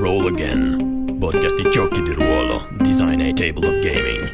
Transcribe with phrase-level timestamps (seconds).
[0.00, 4.32] Roll Again, podcast di giochi di ruolo, design e table of gaming.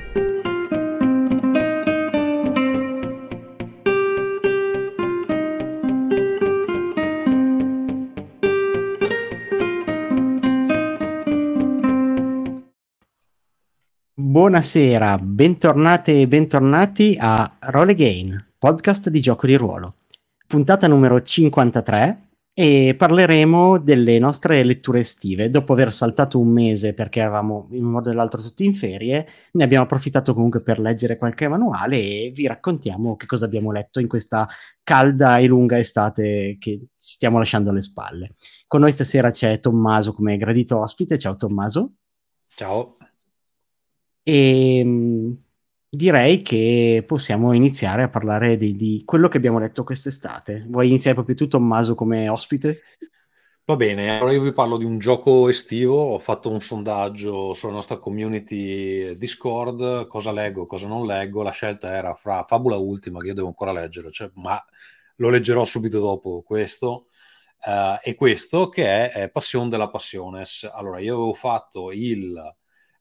[14.14, 19.94] Buonasera, bentornate e bentornati a Roll Again, podcast di gioco di ruolo.
[20.46, 22.25] Puntata numero 53
[22.58, 25.50] e parleremo delle nostre letture estive.
[25.50, 29.28] Dopo aver saltato un mese perché eravamo in un modo o nell'altro tutti in ferie,
[29.52, 34.00] ne abbiamo approfittato comunque per leggere qualche manuale e vi raccontiamo che cosa abbiamo letto
[34.00, 34.48] in questa
[34.82, 38.36] calda e lunga estate che ci stiamo lasciando alle spalle.
[38.66, 41.18] Con noi stasera c'è Tommaso come gradito ospite.
[41.18, 41.92] Ciao Tommaso.
[42.46, 42.96] Ciao.
[44.22, 45.45] E ehm,
[45.96, 50.66] direi che possiamo iniziare a parlare di, di, quello che abbiamo letto quest'estate.
[50.68, 52.82] Vuoi iniziare proprio tu, Tommaso, come ospite?
[53.64, 57.72] Va bene, allora io vi parlo di un gioco estivo, ho fatto un sondaggio sulla
[57.72, 63.26] nostra community Discord, cosa leggo, cosa non leggo, la scelta era fra Fabula Ultima, che
[63.26, 64.64] io devo ancora leggere, cioè, ma
[65.16, 67.08] lo leggerò subito dopo questo,
[67.64, 70.70] uh, e questo che è, è Passion della Passiones.
[70.72, 72.34] Allora, io avevo fatto il...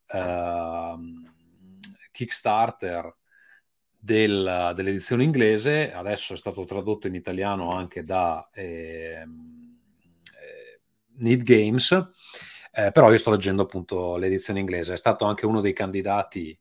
[0.08, 1.34] Uh,
[2.16, 3.14] Kickstarter
[4.00, 10.80] del, dell'edizione inglese, adesso è stato tradotto in italiano anche da eh, eh,
[11.18, 11.92] Need Games,
[12.72, 16.58] eh, però io sto leggendo appunto l'edizione inglese, è stato anche uno dei candidati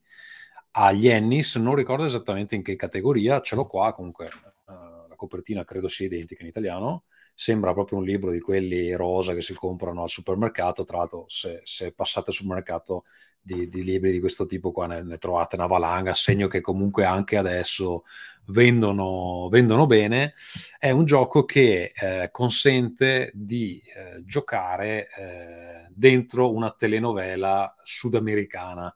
[0.73, 4.25] agli Ennis, non ricordo esattamente in che categoria, ce l'ho qua, comunque
[4.67, 9.35] uh, la copertina credo sia identica in italiano, sembra proprio un libro di quelli rosa
[9.35, 13.05] che si comprano al supermercato, tra l'altro se, se passate sul mercato
[13.45, 17.05] di, di, libri di questo tipo qua ne, ne, trovate una valanga, segno che comunque
[17.05, 18.05] anche adesso
[18.47, 20.35] vendono, vendono bene.
[20.79, 28.95] È un gioco che eh, consente di eh, giocare eh, dentro una telenovela sudamericana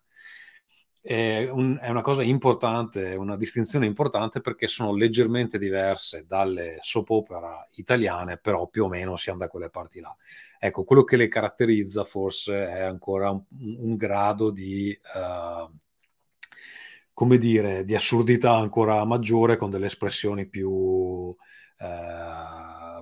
[1.08, 7.08] è, un, è, una cosa importante, una distinzione importante perché sono leggermente diverse dalle soap
[7.08, 10.14] opera italiane, però più o meno siamo da quelle parti là.
[10.58, 15.74] Ecco, quello che le caratterizza forse è ancora un, un grado di, uh,
[17.14, 21.36] come dire, di assurdità ancora maggiore con delle espressioni più uh,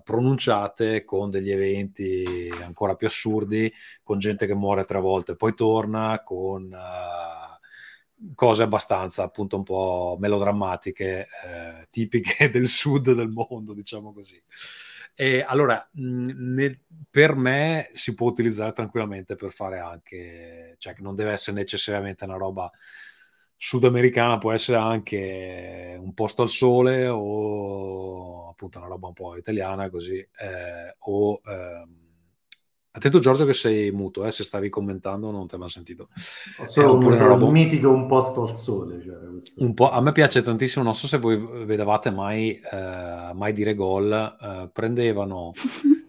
[0.04, 2.24] pronunciate, con degli eventi
[2.62, 3.72] ancora più assurdi,
[4.04, 6.70] con gente che muore tre volte e poi torna, con...
[6.72, 7.45] Uh,
[8.34, 14.40] cose abbastanza appunto un po' melodrammatiche, eh, tipiche del sud del mondo, diciamo così.
[15.14, 21.02] E allora, mh, nel, per me si può utilizzare tranquillamente per fare anche, cioè che
[21.02, 22.70] non deve essere necessariamente una roba
[23.56, 29.88] sudamericana, può essere anche un posto al sole o appunto una roba un po' italiana
[29.90, 31.40] così, eh, o...
[31.44, 32.04] Eh,
[32.96, 36.08] Attento Giorgio che sei muto, eh, se stavi commentando non ti avevo sentito.
[36.64, 37.50] Solo un, roba...
[37.50, 39.02] mitico un posto al sole.
[39.02, 39.16] Cioè,
[39.56, 41.36] un po', a me piace tantissimo, non so se voi
[41.66, 45.52] vedevate mai, eh, mai dire gol, eh, prendevano,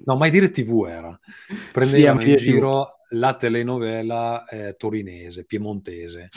[0.05, 1.19] no mai dire tv era,
[1.73, 6.29] prendevano sì, in giro la telenovela eh, torinese, piemontese.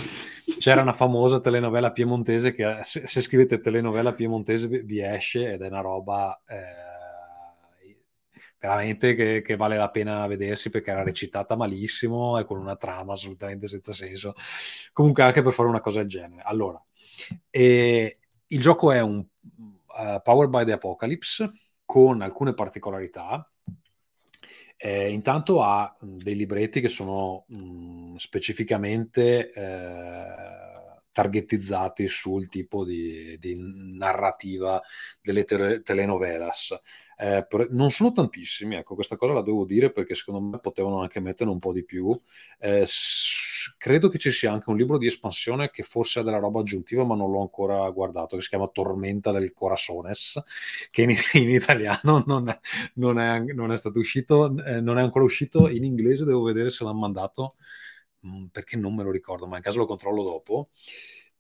[0.59, 5.69] C'era una famosa telenovela piemontese che se, se scrivete telenovela piemontese vi esce ed è
[5.69, 6.90] una roba eh,
[8.61, 13.15] veramente che, che, vale la pena vedersi perché era recitata malissimo e con una trama
[13.15, 14.35] assolutamente senza senso.
[14.93, 16.43] Comunque anche per fare una cosa del genere.
[16.45, 16.83] Allora,
[17.49, 21.51] eh, il gioco è un uh, Powered by the Apocalypse
[21.85, 23.51] con alcune particolarità.
[24.83, 30.25] Eh, intanto ha dei libretti che sono mh, specificamente eh,
[31.13, 34.81] targetizzati sul tipo di, di narrativa
[35.21, 36.81] delle te- telenovelas
[37.21, 41.21] eh, non sono tantissimi, ecco, questa cosa la devo dire perché secondo me potevano anche
[41.21, 42.19] mettere un po' di più.
[42.59, 46.39] Eh, s- credo che ci sia anche un libro di espansione che forse ha della
[46.39, 50.43] roba aggiuntiva, ma non l'ho ancora guardato, che si chiama Tormenta del Corazones,
[50.91, 52.59] che in, in italiano non è,
[52.95, 56.71] non, è, non è, stato uscito, eh, non è ancora uscito in inglese, devo vedere
[56.71, 57.57] se l'hanno mandato,
[58.21, 60.71] mh, mm, perché non me lo ricordo, ma in caso lo controllo dopo.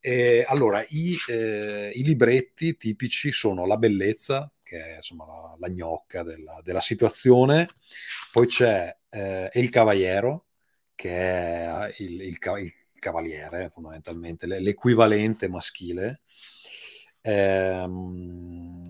[0.02, 5.69] Eh, allora, i, eh, i libretti tipici sono La bellezza, che è insomma la, la
[5.69, 7.67] gnocca della, della, situazione.
[8.31, 10.46] Poi c'è eh, Il Cavaliero,
[10.94, 16.20] che è il, il, il cavaliere fondamentalmente, l'equivalente maschile.
[17.22, 18.82] Ehm,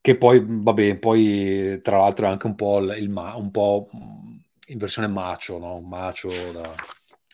[0.00, 3.88] che poi, vabbè, poi tra l'altro è anche un po', il, il un po'
[4.68, 5.80] in versione macio, no?
[5.80, 6.74] macio da,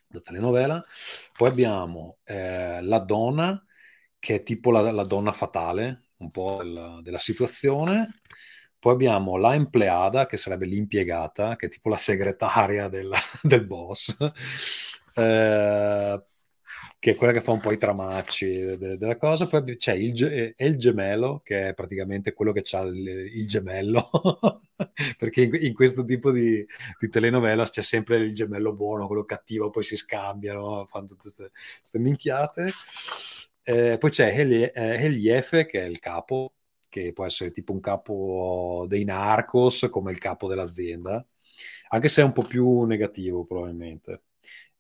[0.09, 0.85] da telenovela.
[1.37, 3.63] Poi abbiamo eh, La Donna,
[4.19, 8.21] che è tipo la, la donna fatale, un po' della, della situazione.
[8.79, 13.13] Poi abbiamo la empleada, che sarebbe l'impiegata, che è tipo la segretaria del,
[13.43, 14.17] del boss,
[15.15, 16.23] eh,
[17.01, 19.49] che è quella che fa un po' i tramacci de- della cosa.
[19.49, 24.09] Poi c'è il, il, gemello, che è praticamente quello che ha il, il gemello,
[25.19, 26.65] perché in, in, questo tipo di,
[27.01, 31.51] di, telenovela c'è sempre il gemello buono, quello cattivo, poi si scambiano, fanno tutte
[31.81, 32.71] queste minchiate.
[33.69, 36.55] Eh, poi c'è Eliefe, che è il capo,
[36.89, 41.23] che può essere tipo un capo dei narcos, come il capo dell'azienda,
[41.91, 44.23] anche se è un po' più negativo probabilmente.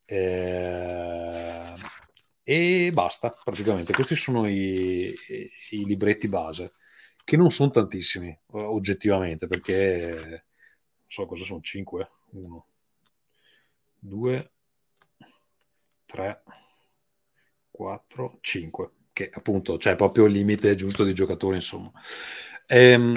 [0.07, 1.75] Eh,
[2.43, 3.93] e basta, praticamente.
[3.93, 5.15] Questi sono i,
[5.71, 6.73] i, libretti base,
[7.25, 10.43] che non sono tantissimi, oggettivamente, perché non
[11.07, 12.67] so cosa sono, 5, 1,
[13.99, 14.53] 2,
[16.07, 16.43] 3,
[17.79, 21.93] 4, 5, che appunto c'è proprio il limite giusto di giocatori, insomma.
[22.67, 23.17] Ehm,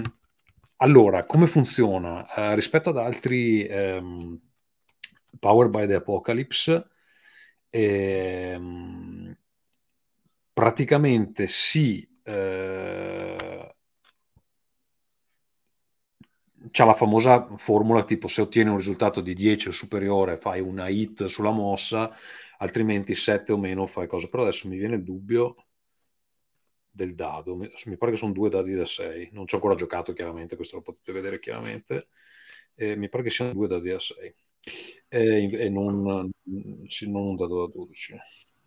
[0.78, 2.32] allora, come funziona?
[2.32, 4.40] Eh, rispetto ad altri ehm,
[5.40, 6.90] Power by the Apocalypse,
[7.72, 9.36] ehm,
[10.54, 13.76] praticamente si eh,
[16.70, 20.88] c'è la famosa formula tipo se ottieni un risultato di 10 o superiore fai una
[20.88, 22.16] hit sulla mossa
[22.62, 25.56] altrimenti 7 o meno fai cosa però adesso mi viene il dubbio
[26.90, 30.14] del dado mi pare che sono due dadi da 6 non ci ho ancora giocato
[30.14, 32.08] chiaramente questo lo potete vedere chiaramente
[32.76, 34.36] eh, mi pare che siano due dadi da 6
[35.08, 36.32] e, e non, non
[37.28, 38.16] un dado da 12.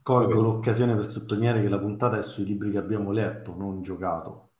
[0.02, 4.50] Colgo l'occasione per sottolineare che la puntata è sui libri che abbiamo letto, non giocato.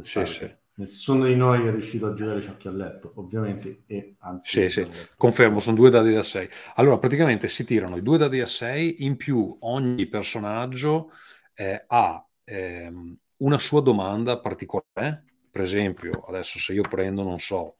[0.00, 0.54] Sì, sì.
[0.74, 4.68] Nessuno di noi è riuscito a giocare ciò che ha letto, ovviamente, e anzi...
[4.68, 6.48] Sì, sì, confermo, sono due dadi da 6.
[6.76, 11.10] Allora, praticamente si tirano i due dadi da 6, in più ogni personaggio
[11.54, 12.90] eh, ha eh,
[13.36, 15.24] una sua domanda particolare.
[15.50, 17.76] Per esempio, adesso se io prendo, non so,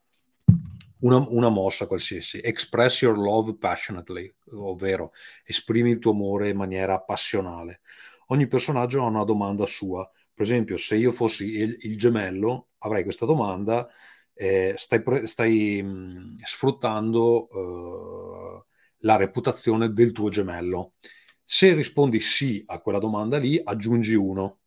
[1.01, 5.13] una, una, mossa qualsiasi, express your love passionately, ovvero
[5.45, 7.81] esprimi il tuo amore in maniera passionale.
[8.27, 10.09] Ogni personaggio ha una domanda sua.
[10.35, 13.89] Per esempio, se io fossi il, il gemello, avrei questa domanda,
[14.35, 18.65] eh, stai, stai mh, sfruttando uh,
[18.99, 20.93] la reputazione del tuo gemello.
[21.45, 24.59] Se rispondi sì a quella domanda lì, aggiungi uno.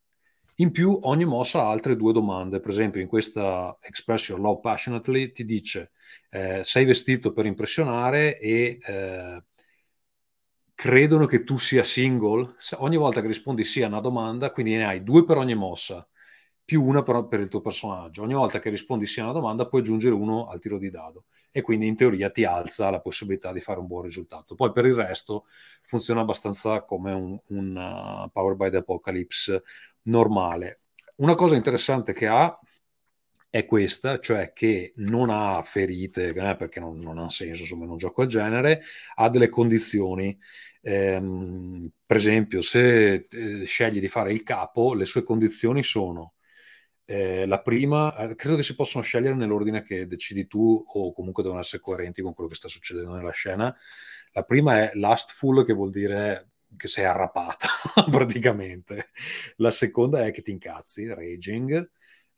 [0.59, 2.59] In più, ogni mossa ha altre due domande.
[2.59, 5.91] Per esempio, in questa Express Your Love Passionately ti dice
[6.29, 9.44] eh, sei vestito per impressionare e eh,
[10.73, 12.56] credono che tu sia single.
[12.77, 16.07] Ogni volta che rispondi sì a una domanda, quindi ne hai due per ogni mossa,
[16.65, 18.23] più una per, per il tuo personaggio.
[18.23, 21.25] Ogni volta che rispondi sì a una domanda puoi aggiungere uno al tiro di dado
[21.51, 24.56] e quindi in teoria ti alza la possibilità di fare un buon risultato.
[24.56, 25.45] Poi per il resto
[25.83, 29.63] funziona abbastanza come un, un uh, Power by the Apocalypse
[30.03, 30.81] normale.
[31.17, 32.59] Una cosa interessante che ha
[33.50, 37.91] è questa, cioè che non ha ferite, eh, perché non, non, ha senso, insomma, in
[37.91, 38.81] un gioco del genere,
[39.15, 40.38] ha delle condizioni.
[40.81, 46.34] Ehm, per esempio, se eh, scegli di fare il capo, le sue condizioni sono
[47.06, 51.44] eh, la prima, eh, credo che si possono scegliere nell'ordine che decidi tu o comunque
[51.44, 53.75] devono essere coerenti con quello che sta succedendo nella scena.
[54.31, 57.68] La prima è lastful, che vuol dire che sei arrapata
[58.12, 59.10] praticamente.
[59.57, 61.90] La seconda è che ti incazzi, raging.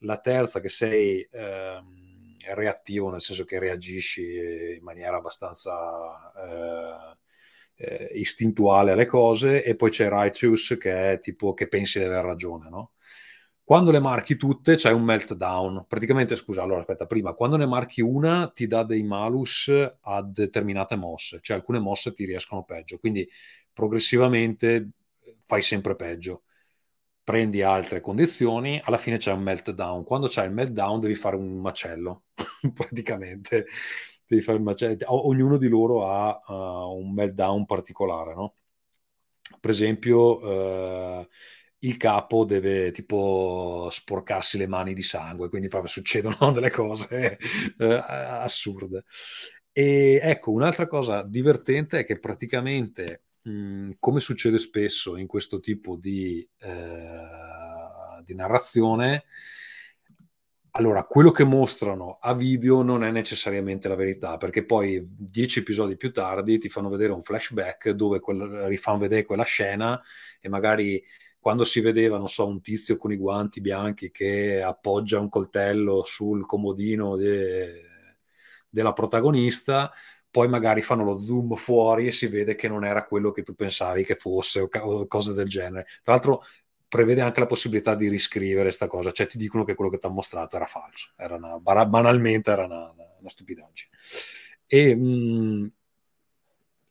[0.01, 4.21] La terza che sei ehm, reattivo, nel senso che reagisci
[4.77, 7.17] in maniera abbastanza eh,
[7.85, 9.63] eh, istintuale alle cose.
[9.63, 12.91] E poi c'è righteous che è tipo che pensi di aver ragione, no?
[13.67, 15.87] Quando le marchi tutte c'è un meltdown.
[15.89, 19.69] Praticamente, scusa, allora aspetta, prima, quando ne marchi una ti dà dei malus
[20.03, 22.97] a determinate mosse, cioè alcune mosse ti riescono peggio.
[22.97, 23.29] Quindi
[23.73, 24.91] progressivamente
[25.45, 26.43] fai sempre peggio.
[27.21, 30.05] Prendi altre condizioni, alla fine c'è un meltdown.
[30.05, 32.23] Quando c'è il meltdown devi fare un macello,
[32.73, 33.65] praticamente.
[34.25, 34.95] Devi fare un macello.
[35.07, 38.53] ognuno di loro ha uh, un meltdown particolare, no?
[39.59, 41.27] Per esempio, uh,
[41.79, 47.37] il capo deve tipo sporcarsi le mani di sangue, quindi proprio succedono delle cose
[47.77, 49.05] uh, assurde.
[49.71, 55.95] E ecco, un'altra cosa divertente è che praticamente Mhmm, come succede spesso in questo tipo
[55.95, 59.23] di, eh, di narrazione,
[60.71, 65.97] allora, quello che mostrano a video non è necessariamente la verità, perché poi dieci episodi
[65.97, 69.99] più tardi ti fanno vedere un flashback dove quel, rifanno vedere quella scena
[70.39, 71.03] e magari
[71.47, 76.03] quando si vedeva, non so, un tizio con i guanti bianchi che appoggia un coltello
[76.03, 77.83] sul comodino de,
[78.67, 79.89] della protagonista,
[80.29, 83.55] poi magari fanno lo zoom fuori e si vede che non era quello che tu
[83.55, 85.85] pensavi che fosse o, o cose del genere.
[86.03, 86.43] Tra l'altro
[86.85, 90.05] prevede anche la possibilità di riscrivere questa cosa, cioè ti dicono che quello che ti
[90.05, 93.89] hanno mostrato era falso, era una, banalmente era una, una stupidaggine.
[94.65, 95.71] E mh,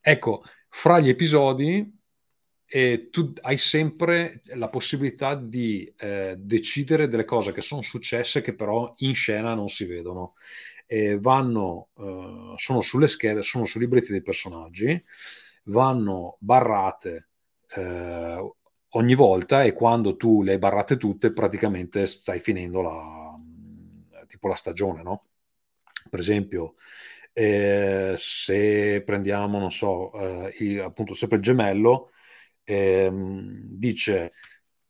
[0.01, 1.93] ecco, fra gli episodi
[2.67, 8.55] eh, tu hai sempre la possibilità di eh, decidere delle cose che sono successe che
[8.55, 10.35] però in scena non si vedono.
[10.89, 11.89] Eh, vanno,
[12.57, 15.03] sono sulle schede, sono sui libretti dei personaggi,
[15.65, 17.29] vanno barrate
[17.75, 18.53] eh,
[18.91, 23.37] ogni volta e quando tu le hai barrate tutte praticamente stai finendo la,
[24.27, 25.25] tipo la stagione, no?
[26.09, 26.75] Per esempio,
[27.33, 32.11] eh, se prendiamo, non so, eh, il, appunto sempre il gemello,
[32.67, 34.33] ehm, dice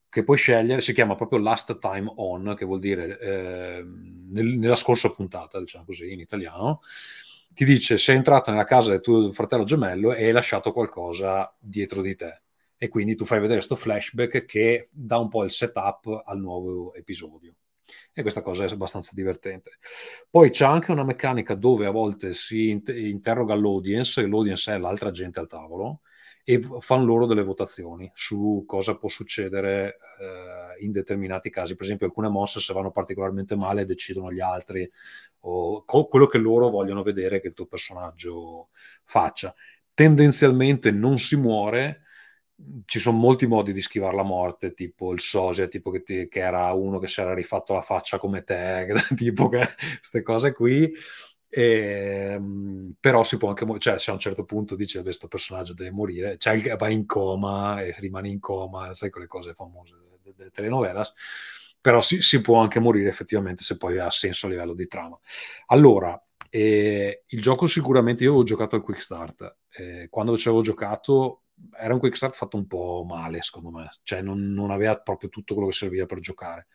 [0.08, 4.76] che puoi scegliere, si chiama proprio Last Time On, che vuol dire eh, nel, nella
[4.76, 6.80] scorsa puntata, diciamo così, in italiano,
[7.52, 12.02] ti dice sei entrato nella casa del tuo fratello gemello e hai lasciato qualcosa dietro
[12.02, 12.42] di te
[12.78, 16.94] e quindi tu fai vedere questo flashback che dà un po' il setup al nuovo
[16.94, 17.54] episodio.
[18.12, 19.72] E questa cosa è abbastanza divertente.
[20.28, 25.10] Poi c'è anche una meccanica dove a volte si interroga l'audience, e l'audience è l'altra
[25.10, 26.00] gente al tavolo,
[26.48, 31.74] e fanno loro delle votazioni su cosa può succedere eh, in determinati casi.
[31.74, 34.88] Per esempio, alcune mosse, se vanno particolarmente male, decidono gli altri
[35.40, 38.68] o quello che loro vogliono vedere che il tuo personaggio
[39.02, 39.52] faccia.
[39.92, 42.02] Tendenzialmente non si muore,
[42.84, 46.38] ci sono molti modi di schivare la morte, tipo il sosia, tipo che, ti, che,
[46.38, 48.86] era uno che si era rifatto la faccia come te,
[49.16, 50.92] tipo queste cose qui.
[51.48, 55.74] E, ehm, però si può anche, cioè se a un certo punto dice questo personaggio
[55.74, 60.34] deve morire, cioè va in coma e rimane in coma, sai quelle cose famose delle,
[60.36, 61.12] delle telenovelas,
[61.80, 65.18] però si, si, può anche morire effettivamente se poi ha senso a livello di trama.
[65.66, 70.62] Allora, eh, il gioco sicuramente, io avevo giocato al Quick Start, eh, quando ci avevo
[70.62, 71.42] giocato
[71.78, 75.28] era un quick start fatto un po' male, secondo me, cioè non, non aveva proprio
[75.28, 76.66] tutto quello che serviva per giocare.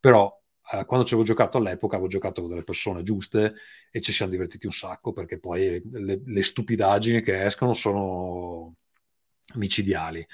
[0.00, 3.54] Però eh, quando ci avevo giocato all'epoca avevo giocato con delle persone giuste
[3.90, 8.74] e ci siamo divertiti un sacco perché poi le, le stupidaggini che escono sono
[9.54, 10.26] micidiali.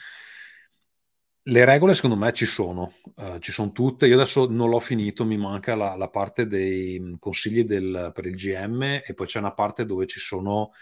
[1.43, 4.07] Le regole secondo me ci sono, uh, ci sono tutte.
[4.07, 8.37] Io adesso non l'ho finito, mi manca la, la parte dei consigli del, per il
[8.37, 10.73] GM e poi c'è una parte dove ci sono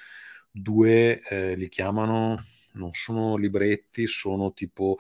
[0.51, 4.99] due, eh, li chiamano non sono libretti, sono tipo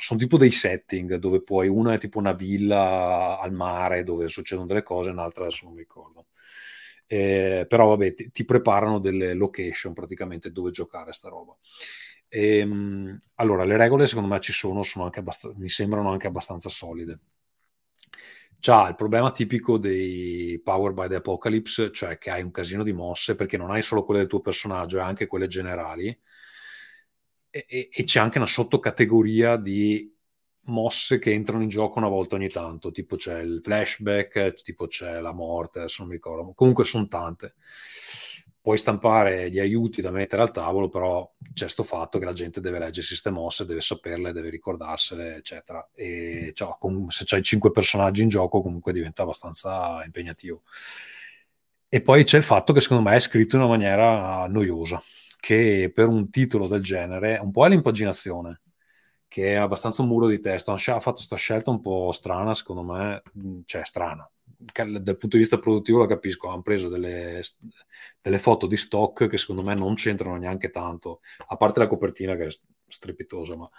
[0.00, 4.66] sono tipo dei setting dove poi una è tipo una villa al mare dove succedono
[4.66, 6.26] delle cose, un'altra adesso non mi ricordo.
[7.06, 11.56] Eh, però vabbè, ti, ti, preparano delle location praticamente dove giocare sta roba.
[12.28, 16.28] E, ehm, allora, le regole secondo me ci sono, sono anche abbast- mi sembrano anche
[16.28, 17.18] abbastanza solide
[18.60, 22.92] c'ha il problema tipico dei Power by the Apocalypse, cioè che hai un casino di
[22.92, 26.16] mosse perché non hai solo quelle del tuo personaggio, hai anche quelle generali
[27.50, 30.12] e, e, c'è anche una sottocategoria di
[30.62, 35.20] mosse che entrano in gioco una volta ogni tanto, tipo c'è il flashback, tipo c'è
[35.20, 37.54] la morte, adesso non mi ricordo, comunque sono tante
[38.62, 42.60] puoi stampare gli aiuti da mettere al tavolo, però c'è sto fatto che la gente
[42.60, 45.88] deve leggersi queste mosse, deve saperle, deve ricordarsele, eccetera.
[45.94, 46.68] E cioè,
[47.08, 50.62] se c'hai cinque personaggi in gioco, comunque diventa abbastanza impegnativo.
[51.88, 55.02] E poi c'è il fatto che secondo me è scritto in una maniera noiosa,
[55.40, 58.60] che per un titolo del genere un po' è l'impaginazione,
[59.26, 60.72] che è abbastanza un muro di testo.
[60.72, 63.22] Ha fatto questa scelta un po' strana, secondo me,
[63.64, 67.42] cioè strana, dal punto di vista produttivo lo capisco, hanno preso delle,
[68.20, 72.36] delle, foto di stock che secondo me non c'entrano neanche tanto, a parte la copertina
[72.36, 72.50] che è
[72.86, 73.70] strepitosa, ma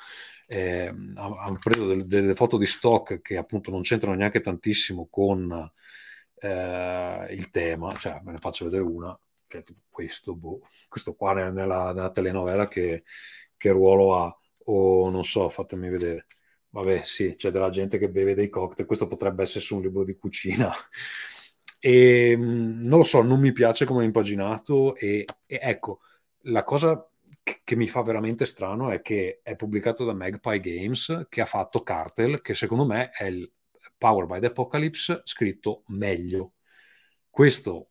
[0.48, 5.72] eh, hanno preso delle, delle, foto di stock che appunto non c'entrano neanche tantissimo con
[6.36, 9.18] eh, il tema, cioè me ne faccio vedere una,
[9.52, 13.04] che è tipo questo, boh, questo qua nella, nella telenovela che,
[13.58, 16.28] che ruolo ha, o non so, fatemi vedere
[16.74, 20.04] Vabbè, sì, c'è della gente che beve dei cocktail, questo potrebbe essere su un libro
[20.04, 20.72] di cucina.
[21.84, 26.02] E mm, non lo so, non mi piace come è impaginato e, e ecco,
[26.42, 27.10] la cosa
[27.42, 31.46] che, che, mi fa veramente strano è che è pubblicato da Magpie Games che ha
[31.48, 33.52] fatto Cartel, che secondo me è il
[33.98, 36.54] Power by the Apocalypse scritto meglio.
[37.32, 37.91] Questo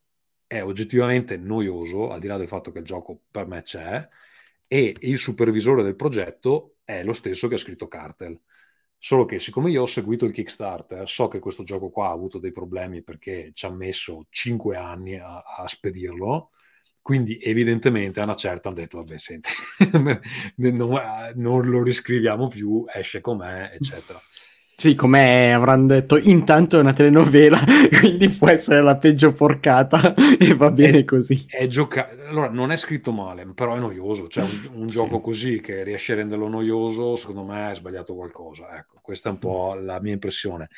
[0.51, 4.09] è oggettivamente noioso, al di là del fatto che il gioco per me c'è,
[4.67, 8.37] e il supervisore del progetto è lo stesso che ha scritto Cartel.
[8.99, 12.41] Solo che siccome io ho seguito il Kickstarter, so che questo gioco qua ha avuto
[12.41, 16.51] dei problemi perché ci ha messo 5 anni a, a spedirlo,
[17.01, 19.51] quindi evidentemente a una certa hanno detto, vabbè, senti,
[20.57, 24.21] non, non, lo riscriviamo più, esce com'è, eccetera.
[24.81, 27.61] Sì, come avranno detto, intanto è una telenovela,
[28.01, 31.45] quindi può essere la peggio porcata e va bene è, così.
[31.47, 34.27] È gioca- allora, non è scritto male, però è noioso.
[34.29, 34.95] Cioè, un, un sì.
[34.95, 38.75] gioco così che riesce a renderlo noioso, secondo me è sbagliato qualcosa.
[38.75, 40.71] Ecco, questa è un po' la mia impressione.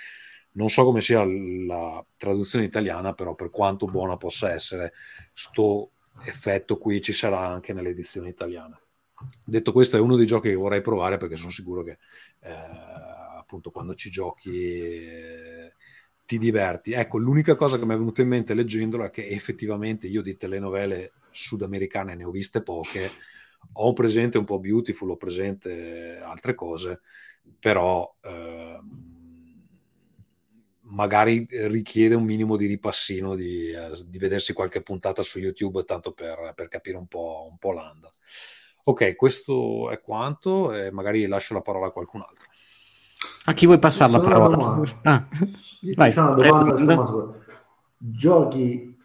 [0.55, 4.95] Non so come sia la traduzione italiana, però per quanto buona possa essere,
[5.33, 5.91] sto
[6.25, 8.77] effetto qui ci sarà anche nell'edizione italiana.
[9.45, 11.99] Detto questo, è uno dei giochi che vorrei provare perché sono sicuro che...
[12.41, 13.21] Eh,
[13.53, 15.71] appunto quando ci giochi
[16.25, 16.93] ti diverti.
[16.93, 20.37] Ecco, l'unica cosa che mi è venuta in mente leggendolo è che effettivamente io di
[20.37, 23.11] telenovele sudamericane ne ho viste poche,
[23.75, 27.01] ho presente un po' Beautiful, ho presente altre cose,
[27.59, 28.81] però eh,
[30.81, 36.13] magari richiede un minimo di ripassino, di, eh, di, vedersi qualche puntata su YouTube, tanto
[36.13, 38.11] per, per capire un po', un po' l'anda.
[38.85, 42.49] Ok, questo è quanto e magari lascio la parola a qualcun altro.
[43.45, 44.83] A chi vuoi passare la parola?
[45.03, 45.27] Ah,
[45.97, 46.13] vai.
[46.13, 47.41] C'è una domanda.
[47.99, 48.97] Giochi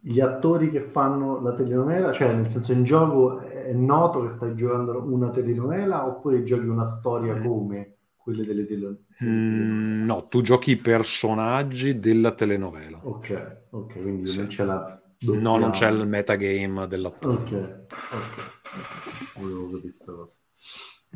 [0.00, 4.54] gli attori che fanno la telenovela, cioè nel senso in gioco è noto che stai
[4.54, 7.44] giocando una telenovela oppure giochi una storia mm.
[7.44, 9.04] come quelle delle telenovele?
[9.22, 13.00] Mm, no, tu giochi i personaggi della telenovela.
[13.02, 14.38] Ok, ok, quindi sì.
[14.38, 15.02] non c'è la...
[15.18, 15.40] Doppia...
[15.40, 17.34] No, non c'è il metagame dell'attore.
[17.34, 19.38] Ok, ok.
[19.38, 20.36] Volevo capire questa cosa.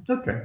[0.06, 0.44] Ok.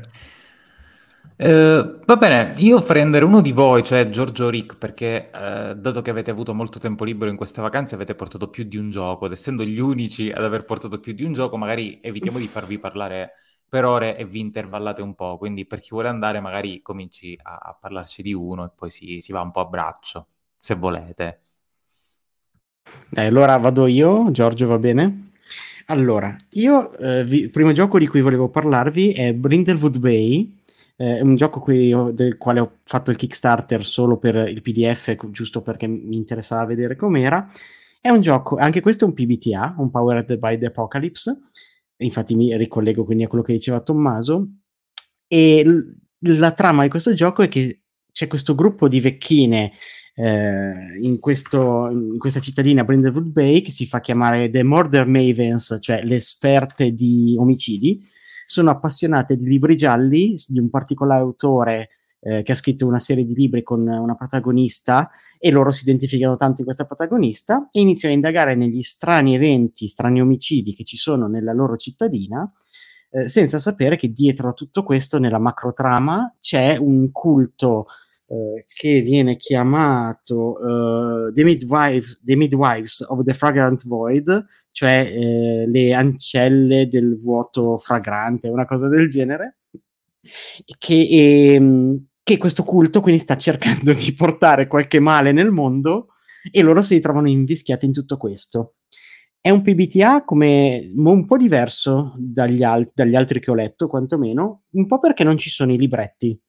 [1.36, 6.02] Eh, va bene, io farei andare uno di voi, cioè Giorgio Rick, perché eh, dato
[6.02, 9.26] che avete avuto molto tempo libero in queste vacanze, avete portato più di un gioco,
[9.26, 12.78] ed essendo gli unici ad aver portato più di un gioco, magari evitiamo di farvi
[12.78, 13.32] parlare
[13.68, 17.56] per ore e vi intervallate un po', quindi per chi vuole andare magari cominci a,
[17.56, 20.28] a parlarci di uno e poi si, si, va un po' a braccio,
[20.60, 21.42] se volete.
[23.10, 25.32] Dai, allora vado io, Giorgio va bene?
[25.88, 30.62] Allora, io eh, vi, il primo gioco di cui volevo parlarvi è Brindlewood Bay,
[30.96, 35.62] è un gioco qui, del quale ho fatto il Kickstarter solo per il PDF, giusto
[35.62, 37.50] perché mi interessava vedere com'era.
[38.00, 41.40] È un gioco, anche questo è un PBTA, un Powered by the Apocalypse.
[41.98, 44.48] Infatti mi ricollego quindi a quello che diceva Tommaso.
[45.28, 47.82] E l- la trama di questo gioco è che
[48.12, 49.72] c'è questo gruppo di vecchine
[50.16, 55.78] eh, in, questo, in, questa cittadina Brindlewood Bay che si fa chiamare The Murder Mavens,
[55.82, 58.06] cioè le esperte di omicidi,
[58.54, 61.90] sono appassionate di libri gialli di un particolare autore
[62.20, 66.36] eh, che ha scritto una serie di libri con una protagonista e loro si identificano
[66.36, 70.98] tanto in questa protagonista e iniziano a indagare negli strani eventi, strani omicidi che ci
[70.98, 72.50] sono nella loro cittadina,
[73.10, 77.88] eh, senza sapere che dietro a tutto questo, nella macrotrama, c'è un culto
[78.30, 85.66] eh, che viene chiamato uh, the, Midwives, the, Midwives, of the Fragrant Void, cioè eh,
[85.68, 89.58] le ancelle del vuoto fragrante, una cosa del genere,
[90.78, 96.08] che, ehm, che questo culto quindi sta cercando di portare qualche male nel mondo
[96.50, 98.76] e loro si ritrovano invischiati in tutto questo.
[99.40, 104.64] È un PBTA come un po' diverso dagli, al- dagli altri che ho letto, quantomeno,
[104.72, 106.40] un po' perché non ci sono i libretti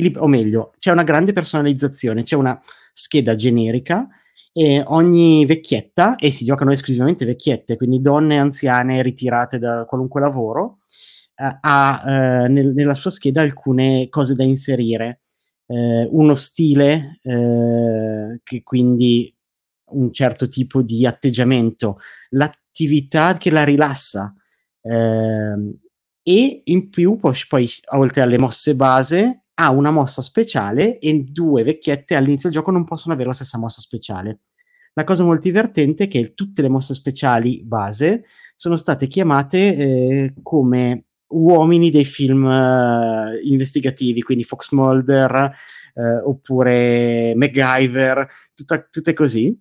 [0.00, 2.60] lib- o meglio, c'è una grande personalizzazione, c'è una
[2.92, 4.08] scheda generica
[4.52, 10.78] e ogni vecchietta, e si giocano esclusivamente vecchiette, quindi donne anziane ritirate da qualunque lavoro,
[11.34, 12.02] eh, ha
[12.44, 15.20] eh, nel, nella sua scheda alcune cose da inserire.
[15.66, 19.34] Eh, uno stile eh, che quindi
[19.92, 21.98] un certo tipo di atteggiamento,
[22.30, 24.34] l'attività che la rilassa
[24.82, 25.78] eh,
[26.22, 31.62] e in più poi, poi oltre alle mosse base ha una mossa speciale e due
[31.62, 34.40] vecchiette all'inizio del gioco non possono avere la stessa mossa speciale.
[34.94, 38.24] La cosa molto divertente è che tutte le mosse speciali base
[38.56, 45.52] sono state chiamate eh, come uomini dei film eh, investigativi, quindi Fox Mulder
[45.94, 49.58] eh, oppure MacGyver, tutta, tutte così.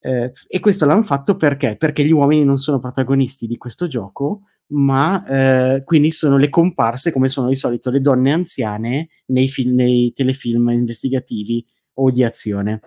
[0.00, 1.76] Eh, e questo l'hanno fatto perché?
[1.76, 7.12] Perché gli uomini non sono protagonisti di questo gioco, ma eh, quindi sono le comparse,
[7.12, 12.80] come sono di solito le donne anziane nei, film, nei telefilm investigativi o di azione.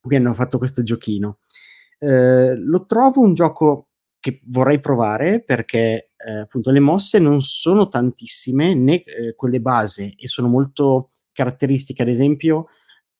[0.00, 1.38] Quindi hanno fatto questo giochino.
[1.98, 3.88] Eh, lo trovo un gioco
[4.20, 10.14] che vorrei provare perché eh, appunto le mosse non sono tantissime, né eh, quelle base,
[10.16, 12.02] e sono molto caratteristiche.
[12.02, 12.68] Ad esempio,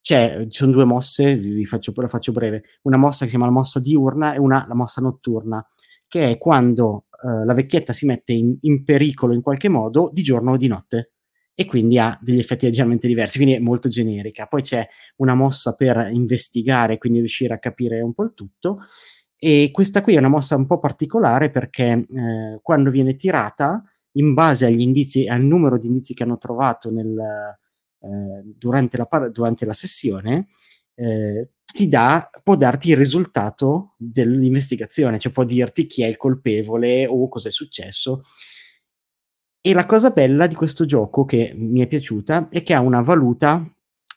[0.01, 2.63] c'è, ci sono due mosse, vi faccio, la faccio breve.
[2.83, 5.67] Una mossa che si chiama la mossa diurna e una la mossa notturna,
[6.07, 10.21] che è quando eh, la vecchietta si mette in, in, pericolo in qualche modo di
[10.21, 11.11] giorno o di notte
[11.55, 14.45] e quindi ha degli effetti leggermente diversi, quindi è molto generica.
[14.45, 14.85] Poi c'è
[15.17, 18.79] una mossa per investigare, quindi riuscire a capire un po' il tutto.
[19.37, 23.81] E questa qui è una mossa un po' particolare perché eh, quando viene tirata,
[24.13, 29.29] in base agli indizi, al numero di indizi che hanno trovato nel, eh, durante, la,
[29.29, 30.47] durante la sessione,
[30.95, 37.05] eh, ti dà, può darti il risultato dell'investigazione, cioè può dirti chi è il colpevole
[37.05, 38.23] o cosa è successo.
[39.61, 43.01] E la cosa bella di questo gioco che mi è piaciuta è che ha una
[43.01, 43.67] valuta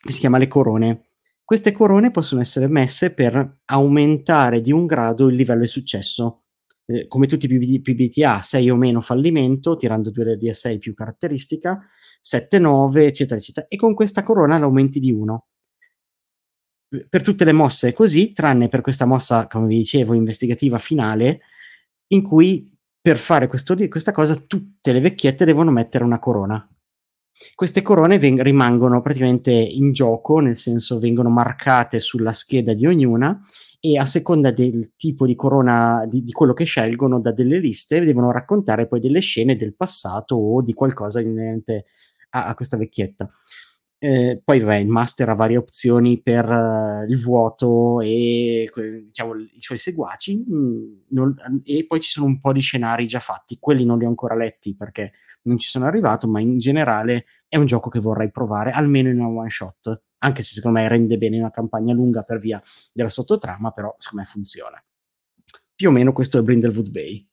[0.01, 1.07] che si chiama le corone.
[1.43, 6.43] Queste corone possono essere messe per aumentare di un grado il livello di successo.
[6.85, 11.81] Eh, come tutti i PBTA, 6 o meno fallimento, tirando 2 di 6 più caratteristica,
[12.21, 13.67] 7, 9, eccetera, eccetera.
[13.69, 15.47] E con questa corona l'aumenti di 1
[17.09, 21.41] per tutte le mosse è così, tranne per questa mossa, come vi dicevo, investigativa finale,
[22.09, 26.67] in cui per fare questo, questa cosa tutte le vecchiette devono mettere una corona.
[27.55, 33.41] Queste corone veng- rimangono praticamente in gioco, nel senso vengono marcate sulla scheda di ognuna
[33.81, 38.01] e a seconda del tipo di corona, di, di quello che scelgono da delle liste,
[38.01, 41.85] devono raccontare poi delle scene del passato o di qualcosa inerente
[42.31, 43.29] a, a questa vecchietta.
[44.01, 48.71] Eh, poi vabbè, il master ha varie opzioni per uh, il vuoto e
[49.05, 51.35] diciamo, i suoi seguaci mh, mm, non,
[51.65, 54.37] e poi ci sono un po' di scenari già fatti, quelli non li ho ancora
[54.37, 58.71] letti perché non ci sono arrivato, ma in generale è un gioco che vorrei provare
[58.71, 62.39] almeno in una one shot, anche se secondo me rende bene una campagna lunga per
[62.39, 64.85] via della sottotrama, però secondo me funziona.
[65.75, 67.28] Più o meno questo è Brindlewood Bay.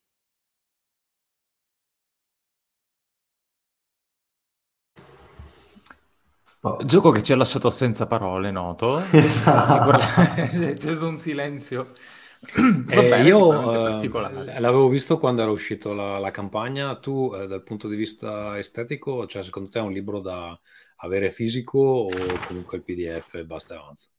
[6.68, 6.78] Oh.
[6.84, 8.98] Gioco che ci ha lasciato senza parole, noto.
[9.14, 9.98] Esatto.
[10.50, 11.92] C'è stato un silenzio.
[12.88, 16.98] Eh, Vabbè, io eh, l'avevo visto quando era uscito la, la campagna.
[17.00, 20.60] Tu, eh, dal punto di vista estetico, cioè, secondo te è un libro da
[20.98, 22.10] avere fisico o
[22.48, 24.10] comunque il PDF basta e avanza?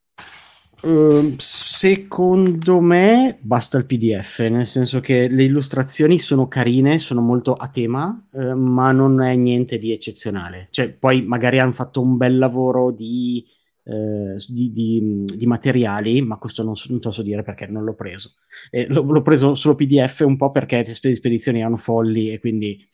[0.82, 7.54] Uh, secondo me basta il PDF, nel senso che le illustrazioni sono carine, sono molto
[7.54, 10.68] a tema, uh, ma non è niente di eccezionale.
[10.70, 13.44] Cioè, poi magari hanno fatto un bel lavoro di,
[13.84, 18.34] uh, di, di, di materiali, ma questo non, non so dire perché non l'ho preso.
[18.70, 22.86] Eh, l'ho, l'ho, preso solo PDF un po' perché le spedizioni erano folli e quindi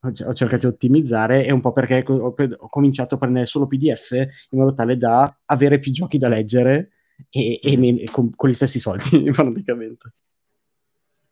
[0.00, 4.12] ho cercato di ottimizzare e un po' perché ho, ho cominciato a prendere solo PDF
[4.12, 6.90] in modo tale da avere più giochi da leggere
[7.30, 10.12] e, e, e con, con, gli stessi soldi praticamente.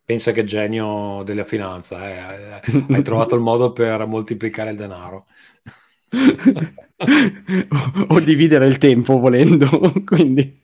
[0.04, 2.60] Pensa che genio della finanza, eh?
[2.88, 5.26] hai trovato il modo per moltiplicare il denaro.
[7.68, 9.66] o, o dividere il tempo volendo,
[10.04, 10.62] quindi...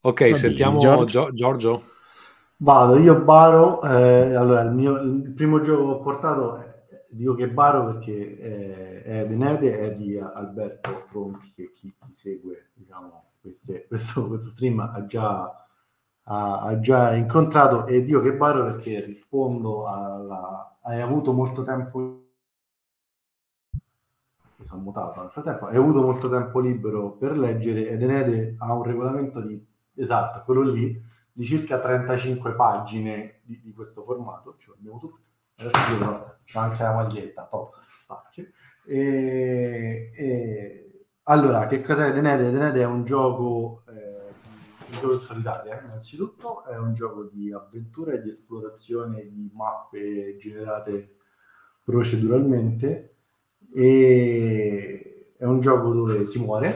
[0.00, 1.32] Ok, Va sentiamo Giorgio.
[1.32, 1.82] Giorgio.
[2.58, 6.67] Vado, io baro, eh, allora il, mio, il primo gioco che ho portato
[7.18, 12.70] dico che Baro perché è, è Denede è di Alberto Tronchi che chi, chi segue
[12.74, 15.66] diciamo, queste, questo, questo, stream ha già,
[16.22, 17.86] ha, ha già, incontrato.
[17.86, 20.78] E dico che Baro perché rispondo alla...
[20.82, 21.98] hai avuto molto tempo
[24.56, 25.66] mi sono mutato nel frattempo.
[25.66, 29.60] Hai avuto molto tempo libero per leggere ed Enede ha un regolamento di
[29.94, 31.00] esatto, quello lì
[31.32, 35.27] di circa 35 pagine di, di questo formato, cioè abbiamo tutti
[35.58, 38.50] adesso io c'ho anche la maglietta, top, stacci.
[38.86, 42.50] E, e, allora, che cos'è Denede?
[42.50, 44.30] Denede è un gioco, eh,
[44.90, 50.36] un gioco solitario, eh, innanzitutto, è un gioco di avventura e di esplorazione di mappe
[50.38, 51.16] generate
[51.84, 53.16] proceduralmente
[53.74, 56.74] e è un gioco dove si muore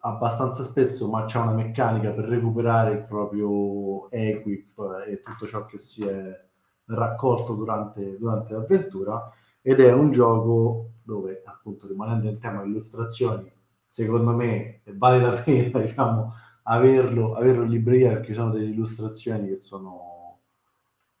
[0.00, 5.78] abbastanza spesso, ma c'è una meccanica per recuperare il proprio equip e tutto ciò che
[5.78, 6.48] si è
[6.94, 9.30] raccolto durante, durante l'avventura
[9.62, 13.50] ed è un gioco dove appunto rimanendo in tema illustrazioni
[13.84, 16.32] secondo me vale la pena diciamo
[16.64, 20.38] averlo, averlo in libreria perché ci sono delle illustrazioni che sono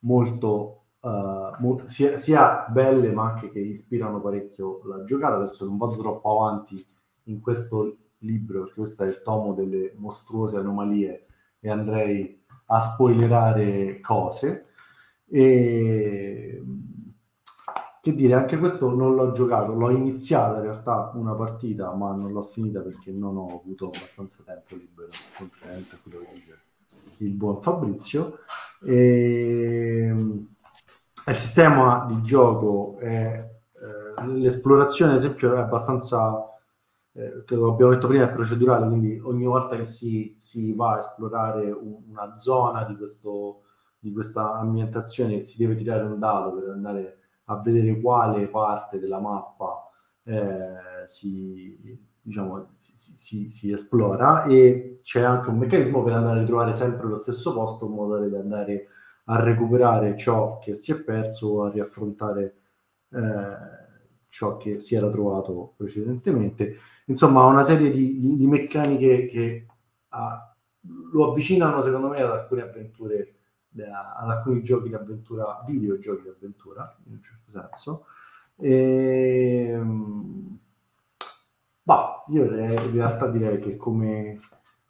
[0.00, 5.36] molto, uh, molto sia, sia, belle ma anche che ispirano parecchio la giocata.
[5.36, 6.84] Adesso non vado troppo avanti
[7.24, 11.26] in questo libro perché questo è il tomo delle mostruose anomalie
[11.58, 14.66] e andrei a spoilerare cose
[15.30, 16.62] e
[18.02, 22.32] che dire, anche questo non l'ho giocato, l'ho iniziata in realtà una partita, ma non
[22.32, 26.58] l'ho finita perché non ho avuto abbastanza tempo libero, contrariamente a quello che dice
[27.18, 28.38] il buon Fabrizio.
[28.82, 30.14] E...
[31.26, 36.50] Il sistema di gioco è eh, l'esplorazione, ad esempio, è abbastanza
[37.12, 41.70] eh, abbiamo detto prima, è procedurale, quindi ogni volta che si, si va a esplorare
[41.70, 43.62] un, una zona di questo
[44.00, 49.20] di questa ambientazione si deve tirare un dado per andare a vedere quale parte della
[49.20, 49.88] mappa
[50.24, 56.40] eh, si, diciamo, si, si, si, esplora e c'è anche un meccanismo per andare a
[56.40, 58.86] ritrovare sempre lo stesso posto in modo da andare
[59.24, 62.54] a recuperare ciò che si è perso o a riaffrontare
[63.10, 63.78] eh,
[64.28, 66.76] ciò che si era trovato precedentemente.
[67.06, 69.66] Insomma, una serie di, di, di meccaniche che
[70.08, 70.54] ah,
[71.12, 73.39] lo avvicinano, secondo me, ad alcune avventure,
[73.76, 78.06] ad alcuni giochi di avventura, videogiochi di avventura, in un certo senso.
[78.56, 80.58] E, ehm,
[81.82, 84.40] bah, io in realtà direi che come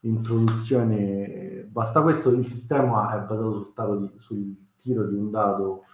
[0.01, 2.31] introduzione basta questo.
[2.31, 5.85] Il sistema è basato sul, di, sul tiro di un dado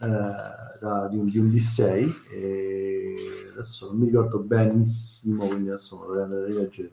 [0.00, 2.30] eh, da, di, un, di un D6.
[2.32, 3.14] E
[3.52, 6.92] adesso non mi ricordo benissimo, quindi adesso vorrei andare a leggere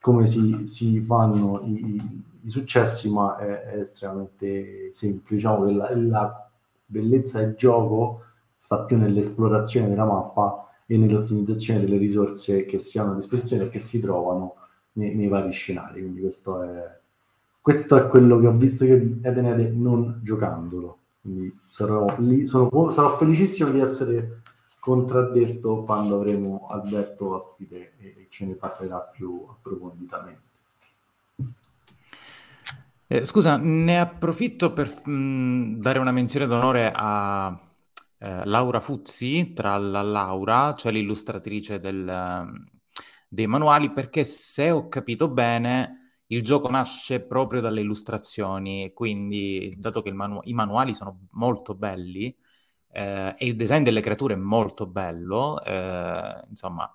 [0.00, 5.34] come si, si fanno i, i, successi, ma è, è estremamente semplice.
[5.36, 6.50] Diciamo che la, la
[6.84, 8.22] bellezza del gioco
[8.56, 13.68] sta più nell'esplorazione della mappa e nell'ottimizzazione delle risorse che si hanno a disposizione e
[13.68, 14.56] che si trovano
[14.92, 16.00] nei, nei vari scenari.
[16.00, 16.98] Quindi questo è,
[17.60, 20.98] questo è quello che ho visto io di Edenede non giocandolo.
[21.20, 24.42] Quindi sarò, lì, sono, sarò felicissimo di essere
[24.80, 30.47] contraddetto quando avremo Alberto ospite e ce ne parlerà più approfonditamente.
[33.10, 37.58] Eh, scusa, ne approfitto per mh, dare una menzione d'onore a
[38.18, 42.52] eh, Laura Fuzzi, tra la Laura, cioè l'illustratrice del,
[43.28, 50.02] dei manuali, perché se ho capito bene, il gioco nasce proprio dalle illustrazioni, quindi dato
[50.02, 52.34] che manu- i manuali sono molto belli
[52.90, 56.90] eh, e il design delle creature è molto bello, eh, insomma,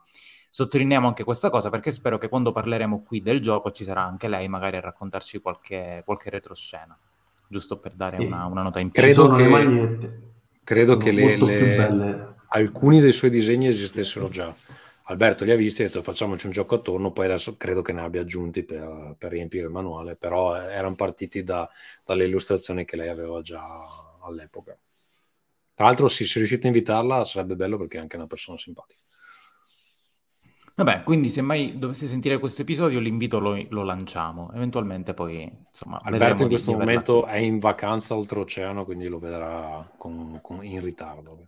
[0.54, 4.28] sottolineiamo anche questa cosa perché spero che quando parleremo qui del gioco ci sarà anche
[4.28, 6.96] lei magari a raccontarci qualche, qualche retroscena,
[7.48, 8.26] giusto per dare sì.
[8.26, 9.02] una, una, nota in più.
[9.02, 10.10] Credo che,
[10.64, 12.36] credo che le, le...
[12.50, 14.54] alcuni dei suoi disegni esistessero già
[15.08, 17.92] Alberto li ha visti e ha detto facciamoci un gioco attorno, poi adesso credo che
[17.92, 21.68] ne abbia aggiunti per, per riempire il manuale, però erano partiti da,
[22.06, 23.66] dalle illustrazioni che lei aveva già
[24.22, 24.78] all'epoca.
[25.74, 29.03] Tra l'altro, sì, se riuscite a invitarla sarebbe bello perché è anche una persona simpatica.
[30.76, 34.52] Vabbè, quindi se mai dovesse sentire questo episodio, l'invito lo, lo lanciamo.
[34.54, 36.00] Eventualmente poi, insomma...
[36.02, 41.48] Alberto in questo momento è in vacanza oltreoceano, quindi lo vedrà con, con, in ritardo.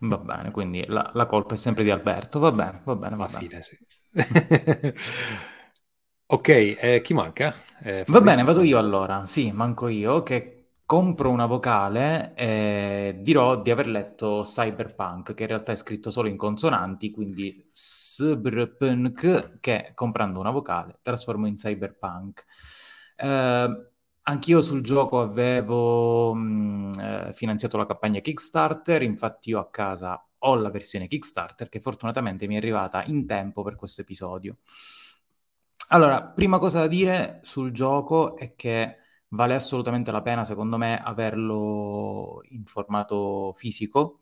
[0.00, 2.38] Va bene, quindi la, la, colpa è sempre di Alberto.
[2.38, 3.48] Va bene, va bene, va bene.
[3.48, 3.78] Fine, sì.
[6.26, 7.54] ok, eh, chi manca?
[7.82, 9.24] Eh, va bene, vado io allora.
[9.24, 10.55] Sì, manco io che
[10.86, 16.28] compro una vocale e dirò di aver letto Cyberpunk, che in realtà è scritto solo
[16.28, 22.44] in consonanti, quindi Cyberpunk, che comprando una vocale trasformo in Cyberpunk.
[23.16, 23.90] Eh,
[24.28, 30.20] Anch'io sul gioco avevo mh, mm, eh, finanziato la campagna Kickstarter, infatti io a casa
[30.38, 34.58] ho la versione Kickstarter che fortunatamente mi è arrivata in tempo per questo episodio.
[35.90, 38.96] Allora, prima cosa da dire sul gioco è che
[39.28, 44.20] vale assolutamente la pena, secondo me, averlo in formato fisico,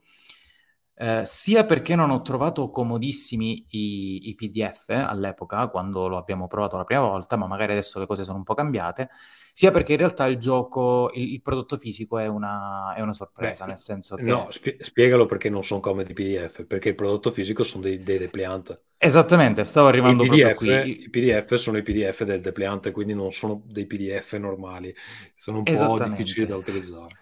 [0.97, 6.77] eh, sia perché non ho trovato comodissimi i, i PDF all'epoca, quando lo abbiamo provato
[6.77, 9.11] la prima volta, ma magari adesso le cose sono un po' cambiate,
[9.53, 13.65] sia perché in realtà il gioco, il, il prodotto fisico è una, è una sorpresa,
[13.65, 14.23] Beh, nel senso che...
[14.23, 17.99] No, spie- spiegalo perché non sono come di PDF, perché il prodotto fisico sono dei,
[17.99, 18.81] dei depliant.
[18.97, 21.03] Esattamente, stavo arrivando I PDF, proprio qui.
[21.03, 24.95] I PDF sono i PDF del depliant, quindi non sono dei PDF normali,
[25.35, 27.19] sono un po' difficili da utilizzare.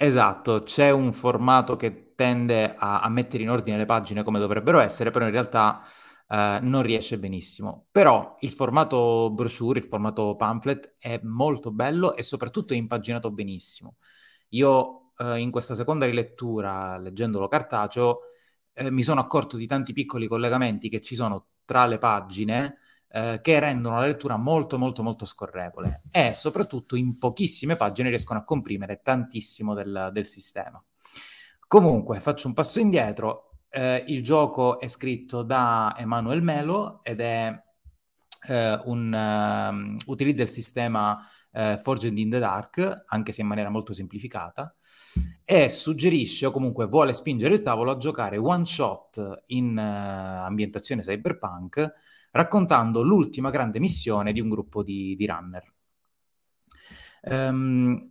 [0.00, 4.78] Esatto, c'è un formato che tende a, a mettere in ordine le pagine come dovrebbero
[4.78, 5.82] essere, però in realtà
[6.30, 7.86] Uh, non riesce benissimo.
[7.90, 13.96] Però il formato brochure, il formato pamphlet è molto bello e soprattutto è impaginato benissimo.
[14.50, 18.18] Io uh, in questa seconda rilettura, leggendolo cartaceo,
[18.74, 22.76] eh, mi sono accorto di tanti piccoli collegamenti che ci sono tra le pagine
[23.10, 28.38] eh, che rendono la lettura molto molto molto scorrevole e soprattutto in pochissime pagine riescono
[28.38, 30.82] a comprimere tantissimo del, del sistema.
[31.66, 37.62] Comunque faccio un passo indietro eh, il gioco è scritto da Emanuel Melo ed è
[38.48, 41.18] eh, un, um, utilizza il sistema
[41.52, 44.74] eh, Forged in the Dark, anche se in maniera molto semplificata,
[45.44, 51.02] e suggerisce o comunque vuole spingere il tavolo a giocare one shot in uh, ambientazione
[51.02, 51.92] cyberpunk,
[52.38, 55.64] raccontando l'ultima grande missione di un gruppo di, di runner.
[57.22, 58.10] Um,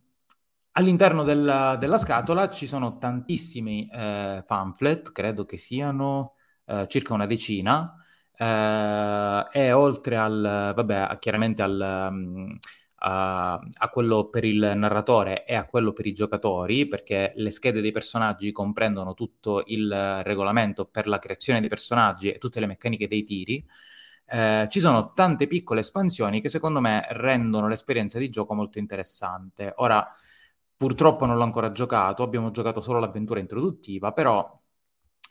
[0.78, 6.36] All'interno della, della, scatola ci sono tantissimi eh, pamphlet, credo che siano
[6.66, 7.96] eh, circa una decina,
[8.38, 12.60] eh, e oltre al, vabbè, chiaramente al, um,
[12.98, 17.82] a, a, quello per il narratore e a quello per i giocatori, perché le schede
[17.82, 23.08] dei personaggi comprendono tutto il regolamento per la creazione dei personaggi e tutte le meccaniche
[23.08, 23.68] dei tiri.
[24.30, 29.74] Eh, ci sono tante piccole espansioni che secondo me rendono l'esperienza di gioco molto interessante.
[29.78, 30.08] Ora,
[30.78, 34.62] Purtroppo non l'ho ancora giocato, abbiamo giocato solo l'avventura introduttiva, però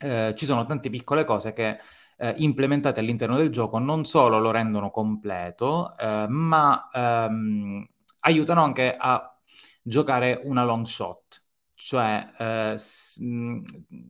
[0.01, 1.79] eh, ci sono tante piccole cose che
[2.19, 7.87] eh, implementate all'interno del gioco non solo lo rendono completo, eh, ma ehm,
[8.21, 9.39] aiutano anche a
[9.83, 11.46] giocare una long shot.
[11.87, 12.77] Cioè eh,
[13.20, 13.62] mh,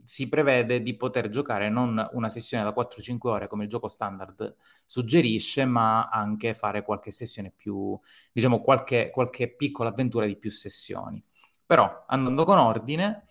[0.03, 4.57] si prevede di poter giocare non una sessione da 4-5 ore come il gioco standard
[4.87, 7.99] suggerisce, ma anche fare qualche sessione più,
[8.33, 11.23] diciamo, qualche, qualche piccola avventura di più sessioni.
[11.67, 13.27] Però, andando con ordine,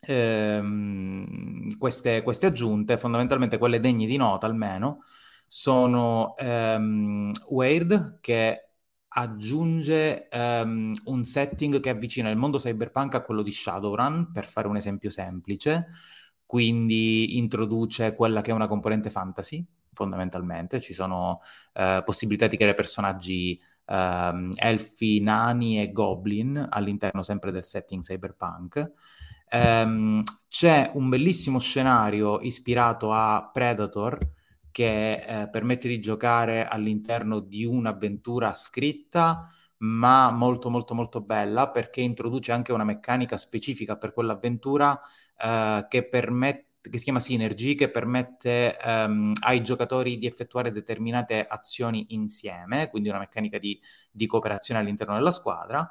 [0.00, 5.04] ehm, queste, queste, aggiunte, fondamentalmente quelle degne di nota almeno,
[5.46, 8.69] sono ehm, Weird che
[9.12, 14.68] aggiunge ehm, un setting che avvicina il mondo cyberpunk a quello di Shadowrun, per fare
[14.68, 15.88] un esempio semplice,
[16.46, 21.40] quindi introduce quella che è una componente fantasy, fondamentalmente, ci sono
[21.72, 28.92] eh, possibilità di creare personaggi ehm, elfi, nani e goblin all'interno sempre del setting cyberpunk.
[29.52, 34.16] Um, c'è un bellissimo scenario ispirato a Predator
[34.70, 42.00] che eh, permette di giocare all'interno di un'avventura scritta ma molto molto molto bella perché
[42.02, 45.00] introduce anche una meccanica specifica per quell'avventura
[45.38, 51.44] eh, che permette che si chiama Synergy, che permette um, ai giocatori di effettuare determinate
[51.46, 53.78] azioni insieme, quindi una meccanica di,
[54.10, 55.90] di cooperazione all'interno della squadra.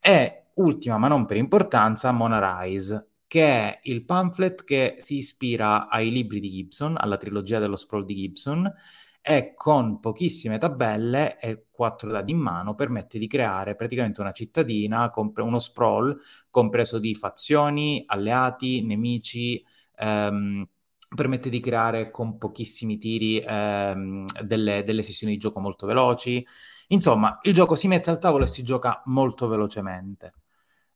[0.00, 5.88] E ultima, ma non per importanza, Mona Rise, che è il pamphlet che si ispira
[5.88, 8.72] ai libri di Gibson, alla trilogia dello sprawl di Gibson,
[9.20, 15.10] e con pochissime tabelle e quattro dadi in mano permette di creare praticamente una cittadina,
[15.10, 19.62] compre- uno sprawl compreso di fazioni, alleati, nemici,
[19.96, 20.66] ehm,
[21.14, 26.44] permette di creare con pochissimi tiri ehm, delle, delle sessioni di gioco molto veloci.
[26.88, 30.32] Insomma, il gioco si mette al tavolo e si gioca molto velocemente.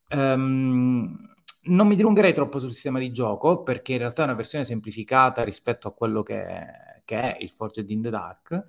[0.09, 1.33] Um,
[1.65, 5.43] non mi dilungherei troppo sul sistema di gioco perché in realtà è una versione semplificata
[5.43, 6.45] rispetto a quello che,
[7.05, 8.65] che è il Forged in the Dark.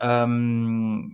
[0.00, 1.10] Um,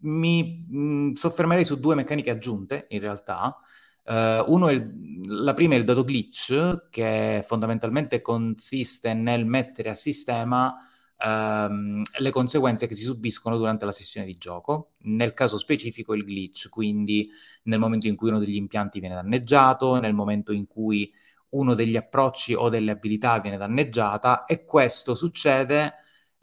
[0.00, 3.56] mi mh, mm, soffermerei su due meccaniche aggiunte in realtà.
[4.04, 9.94] Uh, è il, la prima è il dado glitch che fondamentalmente consiste nel mettere a
[9.94, 10.74] sistema
[11.18, 14.92] ehm, le conseguenze che si subiscono durante la sessione di gioco.
[15.02, 17.30] Nel caso specifico il glitch, quindi
[17.64, 21.12] nel momento in cui uno degli impianti viene danneggiato, nel momento in cui
[21.50, 25.94] uno degli approcci o delle abilità viene danneggiata e questo succede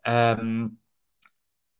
[0.02, 0.76] ehm,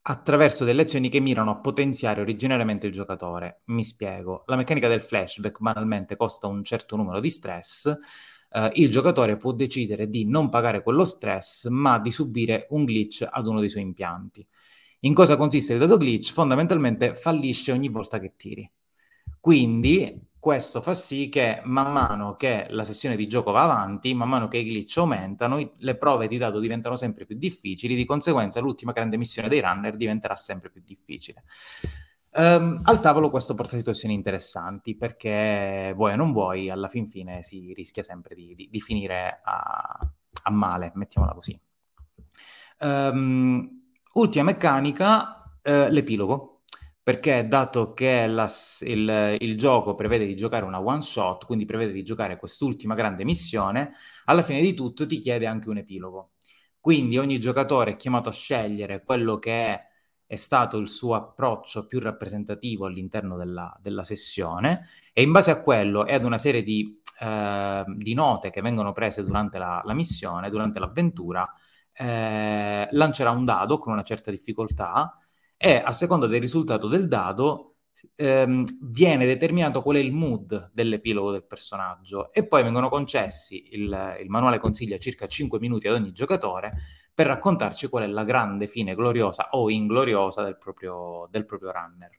[0.08, 3.62] attraverso delle azioni che mirano a potenziare originariamente il giocatore.
[3.66, 4.44] Mi spiego.
[4.46, 7.98] La meccanica del flashback banalmente costa un certo numero di stress
[8.56, 13.28] eh, il giocatore può decidere di non pagare quello stress, ma di subire un glitch
[13.30, 14.48] ad uno dei suoi impianti.
[15.02, 16.32] In cosa consiste il dato glitch?
[16.32, 18.70] Fondamentalmente fallisce ogni volta che tiri.
[19.42, 24.30] Quindi questo fa sì che man mano che la sessione di gioco va avanti, man
[24.30, 28.60] mano che i glitch aumentano, le prove di dato diventano sempre più difficili, di conseguenza
[28.62, 31.44] l'ultima grande missione dei runner diventerà sempre più difficile.
[32.38, 37.44] Um, al tavolo questo porta situazioni interessanti perché vuoi o non vuoi, alla fin fine
[37.44, 39.98] si rischia sempre di, di, di finire a,
[40.44, 41.58] a, male, mettiamola così.
[42.80, 46.64] Um, ultima meccanica, uh, l'epilogo,
[47.02, 51.94] perché dato che la, il, il, gioco prevede di giocare una one shot, quindi prevede
[51.94, 53.94] di giocare quest'ultima grande missione,
[54.26, 56.32] alla fine di tutto ti chiede anche un epilogo.
[56.82, 59.94] Quindi ogni giocatore è chiamato a scegliere quello che è
[60.28, 65.62] è stato il suo approccio più rappresentativo all'interno della, della sessione e in base a
[65.62, 69.94] quello e ad una serie di, eh, di note che vengono prese durante la, la
[69.94, 71.48] missione, durante l'avventura,
[71.94, 75.18] eh, lancerà un dado con una certa difficoltà
[75.58, 77.76] e a seconda del risultato del dado
[78.16, 84.18] ehm, viene determinato qual è il mood dell'epilogo del personaggio e poi vengono concessi, il,
[84.22, 86.72] il manuale consiglia circa 5 minuti ad ogni giocatore
[87.16, 92.12] per raccontarci qual è la grande fine gloriosa o ingloriosa del proprio, del proprio runner.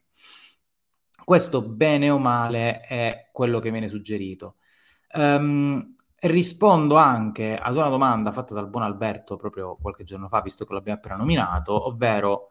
[1.23, 4.55] Questo, bene o male, è quello che viene suggerito.
[5.13, 10.65] Um, rispondo anche ad una domanda fatta dal buon Alberto proprio qualche giorno fa, visto
[10.65, 12.49] che l'abbiamo appena nominato, ovvero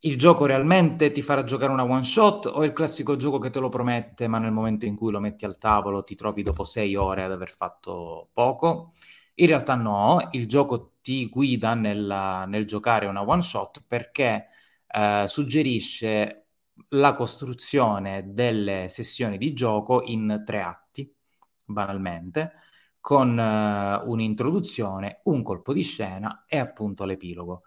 [0.00, 3.58] il gioco realmente ti farà giocare una one shot o il classico gioco che te
[3.58, 6.94] lo promette, ma nel momento in cui lo metti al tavolo ti trovi dopo sei
[6.94, 8.92] ore ad aver fatto poco?
[9.40, 14.48] In realtà no, il gioco ti guida nella, nel giocare una one shot perché
[14.86, 16.46] eh, suggerisce
[16.90, 21.12] la costruzione delle sessioni di gioco in tre atti,
[21.64, 22.52] banalmente,
[23.00, 27.62] con uh, un'introduzione, un colpo di scena e appunto l'epilogo.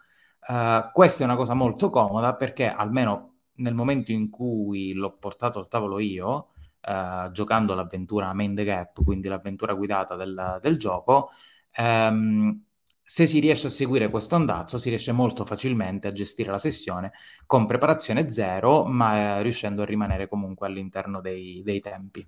[0.46, 5.58] Uh, questa è una cosa molto comoda perché almeno nel momento in cui l'ho portato
[5.58, 6.50] al tavolo io,
[6.86, 11.30] uh, giocando l'avventura Main the Gap, quindi l'avventura guidata del, del gioco,
[11.72, 12.64] ehm,
[13.02, 17.12] se si riesce a seguire questo andazzo, si riesce molto facilmente a gestire la sessione
[17.46, 22.26] con preparazione zero, ma eh, riuscendo a rimanere comunque all'interno dei, dei tempi.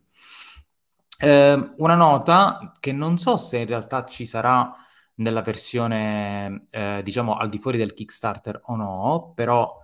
[1.19, 4.75] Eh, una nota che non so se in realtà ci sarà
[5.17, 9.81] nella versione, eh, diciamo, al di fuori del Kickstarter o no, però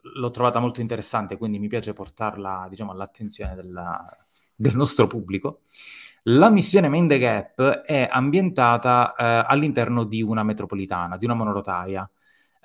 [0.00, 4.02] l'ho trovata molto interessante, quindi mi piace portarla, diciamo, all'attenzione della,
[4.54, 5.60] del nostro pubblico.
[6.26, 12.08] La missione Main the Gap è ambientata eh, all'interno di una metropolitana, di una monorotaia.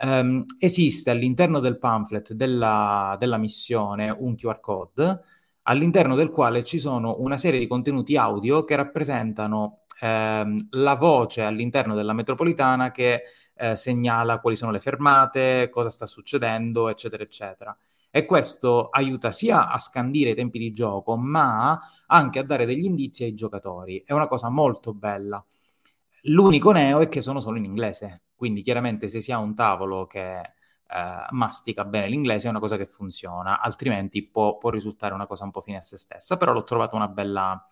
[0.01, 5.19] Um, esiste all'interno del pamphlet della, della, missione un QR code
[5.63, 11.43] all'interno del quale ci sono una serie di contenuti audio che rappresentano ehm, la voce
[11.43, 13.23] all'interno della metropolitana che
[13.55, 17.77] eh, segnala quali sono le fermate, cosa sta succedendo, eccetera, eccetera.
[18.11, 22.85] E questo aiuta sia a scandire i tempi di gioco, ma anche a dare degli
[22.85, 24.03] indizi ai giocatori.
[24.05, 25.43] È una cosa molto bella.
[26.23, 30.05] L'unico neo è che sono solo in inglese, quindi chiaramente se si ha un tavolo
[30.05, 30.39] che
[30.91, 35.43] eh, mastica bene l'inglese è una cosa che funziona, altrimenti può, può, risultare una cosa
[35.43, 37.63] un po' fine a se stessa, però l'ho trovata una bella,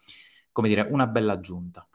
[0.51, 1.87] come dire, una bella aggiunta.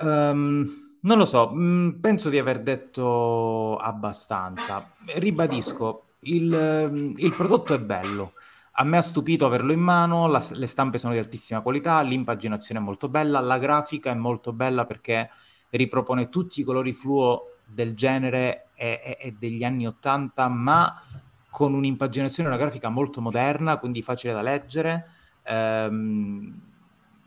[0.00, 4.92] Um, non lo so, mm, penso di aver detto abbastanza.
[5.06, 8.34] Ribadisco, il, il, prodotto è bello.
[8.72, 12.80] A me ha stupito averlo in mano, la, le stampe sono di altissima qualità, l'impaginazione
[12.80, 15.28] è molto bella, la grafica è molto bella perché
[15.70, 21.02] ripropone tutti i colori fluo del genere e, e, e degli anni 80, ma
[21.50, 25.06] con un'impaginazione e una grafica molto moderna, quindi facile da leggere.
[25.44, 26.68] Ehm,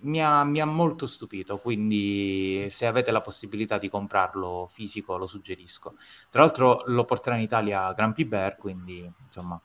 [0.03, 5.27] mi ha, mi ha, molto stupito, quindi se avete la possibilità di comprarlo fisico lo
[5.27, 5.95] suggerisco.
[6.29, 9.59] Tra l'altro lo porterà in Italia Gran Bear, quindi insomma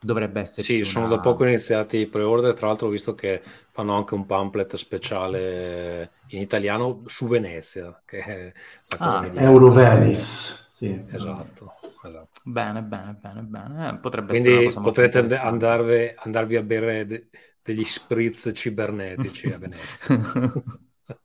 [0.00, 0.74] dovrebbe esserci.
[0.74, 0.90] Sì, una...
[0.90, 4.74] sono da poco iniziati i pre-order, tra l'altro ho visto che fanno anche un pamphlet
[4.76, 8.52] speciale in italiano su Venezia, che è
[8.98, 10.60] la ah, Eurovenice.
[10.70, 11.06] Sì.
[11.12, 11.70] Esatto,
[12.02, 12.40] esatto.
[12.42, 13.88] Bene, bene, bene, bene.
[13.88, 17.28] Eh, potrebbe Quindi essere una cosa potrete andarvi, andarvi a bere de-
[17.62, 20.20] degli spritz cibernetici a Venezia.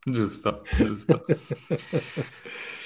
[0.04, 1.26] giusto, giusto.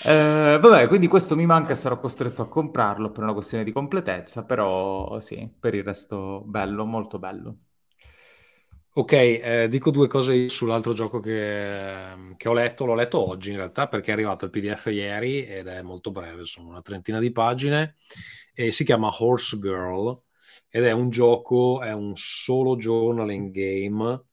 [0.05, 4.45] eh, vabbè, quindi questo mi manca sarò costretto a comprarlo per una questione di completezza,
[4.45, 7.57] però sì, per il resto bello, molto bello.
[8.93, 12.85] Ok, eh, dico due cose sull'altro gioco che, che, ho letto.
[12.85, 16.45] L'ho letto oggi in realtà perché è arrivato il PDF ieri ed è molto breve,
[16.45, 17.95] sono una trentina di pagine
[18.53, 20.21] e si chiama Horse Girl
[20.73, 24.23] ed è un gioco, è un solo journaling game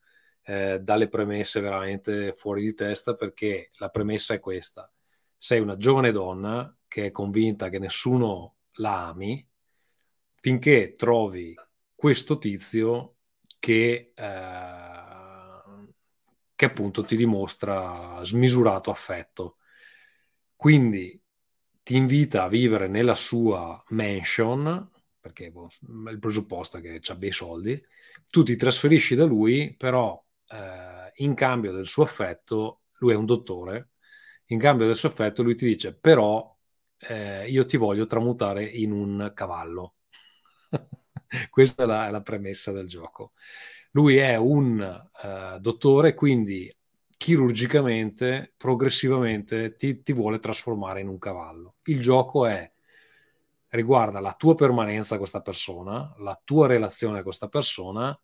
[0.45, 4.91] eh, dalle premesse veramente fuori di testa perché la premessa è questa.
[5.37, 9.45] Sei una giovane donna che è convinta che nessuno la ami
[10.37, 11.57] finché trovi
[11.93, 13.17] questo tizio
[13.59, 15.93] che, eh,
[16.55, 19.57] che appunto ti dimostra smisurato affetto.
[20.55, 21.21] Quindi
[21.83, 24.89] ti invita a vivere nella sua mansion
[25.29, 25.69] perché boh,
[26.11, 27.81] il presupposto è che abbia i soldi,
[28.31, 33.27] tu ti trasferisci da lui, però eh, in cambio del suo affetto, lui è un
[33.27, 33.91] dottore,
[34.47, 36.57] in cambio del suo affetto lui ti dice però
[36.99, 39.97] eh, io ti voglio tramutare in un cavallo.
[41.51, 43.33] Questa è la, è la, premessa del gioco.
[43.93, 46.75] Lui è un uh, dottore, quindi
[47.17, 51.77] chirurgicamente, progressivamente ti, ti vuole trasformare in un cavallo.
[51.85, 52.71] Il gioco è
[53.71, 58.19] riguarda la tua permanenza con questa persona, la tua relazione con questa persona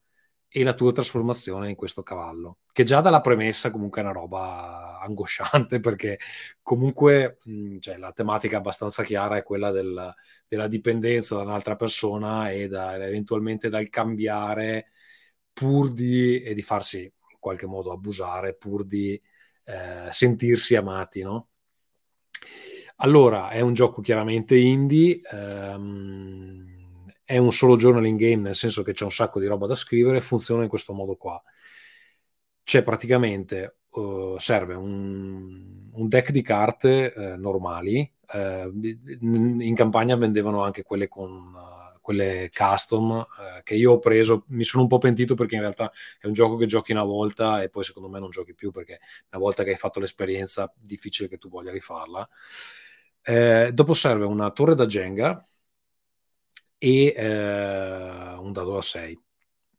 [0.48, 5.00] e la tua trasformazione in questo cavallo, che già dalla premessa comunque è una roba
[5.00, 6.18] angosciante perché
[6.62, 7.38] comunque
[7.80, 10.14] cioè, la tematica abbastanza chiara è quella del,
[10.46, 14.90] della dipendenza da un'altra persona e da, eventualmente dal cambiare
[15.52, 19.20] pur di, e di farsi in qualche modo abusare pur di
[19.64, 21.48] eh, sentirsi amati, no?
[22.98, 28.92] Allora, è un gioco chiaramente indie, ehm, è un solo journaling game, nel senso che
[28.92, 31.42] c'è un sacco di roba da scrivere, funziona in questo modo qua.
[32.62, 40.62] C'è praticamente, uh, serve un, un, deck di carte uh, normali, uh, in campagna vendevano
[40.62, 41.52] anche quelle con
[42.04, 44.44] quelle custom eh, che io ho preso.
[44.48, 45.90] Mi sono un po' pentito perché in realtà
[46.20, 49.00] è un gioco che giochi una volta e poi secondo me non giochi più perché
[49.30, 52.28] una volta che hai fatto l'esperienza difficile che tu voglia rifarla.
[53.26, 55.42] Eh, dopo serve una torre da Jenga
[56.78, 59.18] e eh, un dado da 6.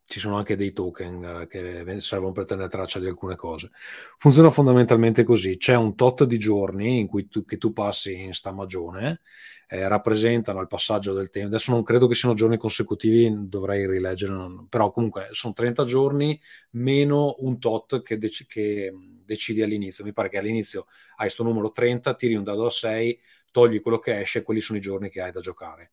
[0.08, 3.72] Ci sono anche dei token eh, che servono per tenere traccia di alcune cose.
[4.18, 8.34] Funziona fondamentalmente così: c'è un tot di giorni in cui tu, che tu passi in
[8.34, 9.22] stamagione,
[9.68, 11.50] eh, rappresentano il passaggio del tempo.
[11.50, 14.34] Adesso non credo che siano giorni consecutivi, dovrei rileggere,
[14.70, 16.40] però comunque sono 30 giorni
[16.72, 18.92] meno un tot che, dec- che
[19.26, 20.04] decidi all'inizio.
[20.04, 20.86] Mi pare che all'inizio
[21.18, 23.20] hai questo numero 30, tiri un dado a 6,
[23.56, 25.92] togli quello che esce, quelli sono i giorni che hai da giocare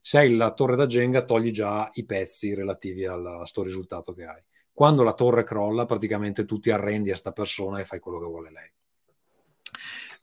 [0.00, 4.24] se hai la torre da Jenga togli già i pezzi relativi a sto risultato che
[4.24, 4.42] hai.
[4.72, 8.24] Quando la torre crolla, praticamente tu ti arrendi a sta persona e fai quello che
[8.24, 8.72] vuole lei.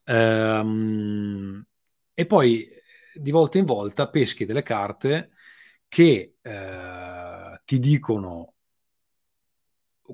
[0.05, 1.65] Ehm,
[2.15, 2.67] e poi
[3.13, 5.31] di volta in volta peschi delle carte
[5.87, 8.53] che eh, ti dicono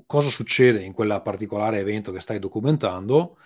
[0.04, 3.38] cosa succede in quella particolare evento che stai documentando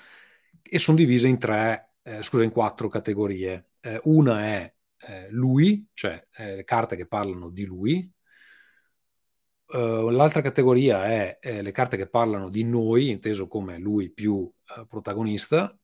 [0.63, 3.71] e sono divise in tre, eh, scusa, in quattro categorie.
[3.81, 8.11] Eh, una è eh, lui, cioè eh, le carte che parlano di lui.
[9.69, 14.49] Uh, l'altra categoria è eh, le carte che parlano di noi, inteso come lui più
[14.89, 15.77] protagonista.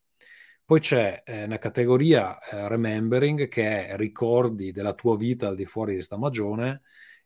[0.64, 5.96] Poi c'è eh, una categoria Remembering, che è ricordi della tua vita al di fuori
[5.96, 6.82] di stagione,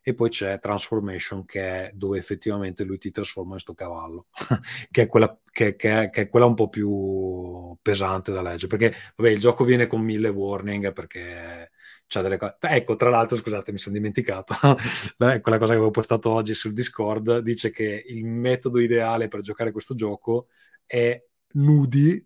[0.07, 4.27] e poi c'è Transformation, che è dove effettivamente lui ti trasforma in questo cavallo,
[4.89, 8.67] che, è quella, che, che, è, che, è quella, un po' più pesante da leggere,
[8.67, 11.71] perché vabbè, il gioco viene con mille warning, perché
[12.07, 12.55] c'ha delle cose.
[12.61, 14.53] Ecco, tra l'altro, scusate, mi sono dimenticato.
[15.17, 19.73] Quella cosa che avevo postato oggi sul Discord dice che il metodo ideale per giocare
[19.73, 20.47] questo gioco
[20.85, 21.21] è
[21.55, 22.25] nudi,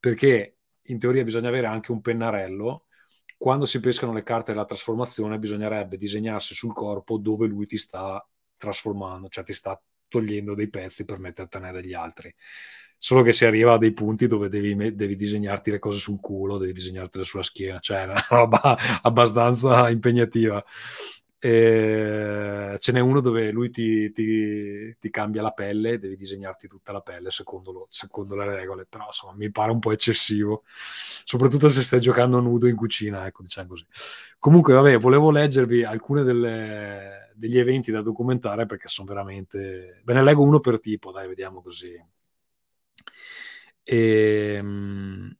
[0.00, 2.86] perché in teoria bisogna avere anche un pennarello.
[3.38, 8.22] Quando si pescano le carte della trasformazione, bisognerebbe disegnarsi sul corpo dove lui ti sta
[8.56, 12.34] trasformando, cioè ti sta togliendo dei pezzi per mettertene degli altri
[13.00, 16.58] solo che si arriva a dei punti dove devi, devi, disegnarti le cose sul culo,
[16.58, 20.62] devi disegnartele sulla schiena, cioè è una roba abbastanza impegnativa.
[21.40, 27.00] Ce n'è uno dove lui ti, ti, ti, cambia la pelle, devi disegnarti tutta la
[27.00, 31.82] pelle secondo, lo, secondo, le regole, però insomma mi pare un po' eccessivo, soprattutto se
[31.82, 33.86] stai giocando nudo in cucina, ecco diciamo così.
[34.38, 35.84] Comunque vabbè, volevo leggervi
[36.24, 40.02] delle, degli eventi da documentare perché sono veramente...
[40.04, 41.96] Ve ne leggo uno per tipo, dai, vediamo così
[43.88, 45.36] e, ehm,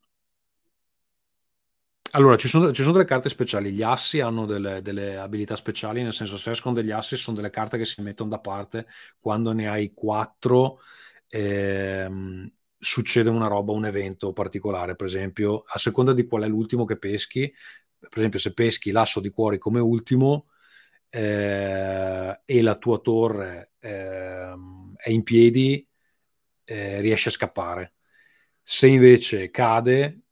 [2.13, 3.73] allora, ci sono, ci sono, delle carte speciali.
[3.73, 7.51] Gli assi hanno delle, delle, abilità speciali, nel senso, se escono degli assi, sono delle
[7.51, 8.87] carte che si mettono da parte
[9.19, 10.81] quando ne hai quattro.
[11.29, 16.85] Ehm, succede una roba, un evento particolare, per esempio, a seconda di qual è l'ultimo
[16.85, 17.53] che peschi.
[17.99, 20.49] Per esempio, se peschi l'asso di cuori come ultimo
[21.11, 24.55] eh, e la tua torre eh,
[24.97, 25.87] è in piedi,
[26.65, 27.95] eh, riesci a scappare
[28.71, 30.25] se invece cade,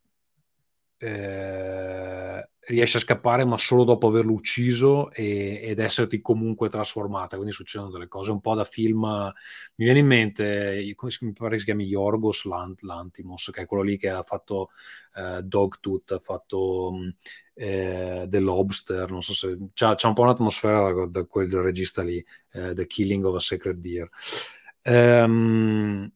[1.06, 7.36] eh, riesce a scappare, ma solo dopo averlo ucciso e, ed esserti comunque trasformata.
[7.36, 9.02] Quindi succedono delle cose un po' da film.
[9.76, 13.66] Mi viene in mente, come mi pare che si chiami Yorgos Lant- Lantimos, che è
[13.66, 14.70] quello lì che ha fatto
[15.14, 16.92] eh, Dogtooth, ha fatto
[17.54, 19.10] eh, The Lobster.
[19.10, 22.86] Non so se c'ha, c'ha un po' un'atmosfera da, da quel regista lì, eh, The
[22.86, 24.08] Killing of a Sacred Deer.
[24.82, 26.12] Um,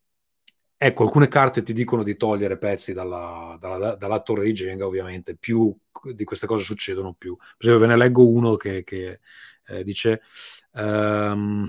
[0.83, 5.37] Ecco, alcune carte ti dicono di togliere pezzi dalla, dalla, dalla, torre di Jenga, ovviamente,
[5.37, 5.77] più
[6.15, 7.37] di queste cose succedono più.
[7.37, 9.21] Per esempio, ve ne leggo uno che, che
[9.67, 10.23] eh, dice...
[10.73, 11.69] Um,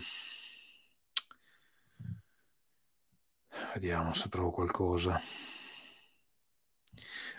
[3.74, 5.20] vediamo se trovo qualcosa.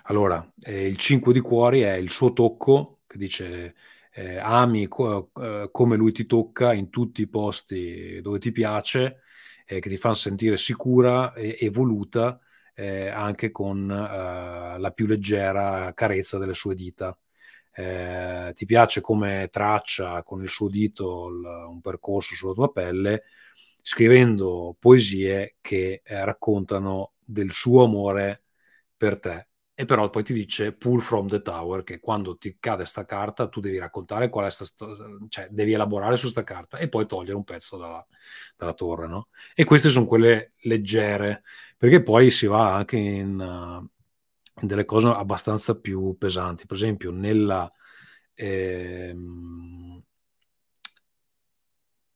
[0.05, 3.75] Allora, eh, il 5 di cuori è il suo tocco, che dice
[4.12, 9.23] eh, ami co- eh, come lui ti tocca in tutti i posti dove ti piace
[9.67, 12.39] eh, che ti fanno sentire sicura e, e voluta
[12.75, 17.17] eh, anche con eh, la più leggera carezza delle sue dita.
[17.75, 23.25] Eh, ti piace come traccia con il suo dito il, un percorso sulla tua pelle,
[23.81, 28.43] scrivendo poesie che eh, raccontano del suo amore
[28.97, 32.85] per te e però poi ti dice pull from the tower che quando ti cade
[32.85, 34.87] sta carta tu devi raccontare qual è sta,
[35.29, 38.07] cioè devi elaborare su sta carta e poi togliere un pezzo dalla,
[38.57, 39.29] dalla torre no?
[39.55, 41.43] e queste sono quelle leggere
[41.79, 43.89] perché poi si va anche in, uh,
[44.61, 47.70] in delle cose abbastanza più pesanti per esempio nella
[48.35, 50.03] ehm,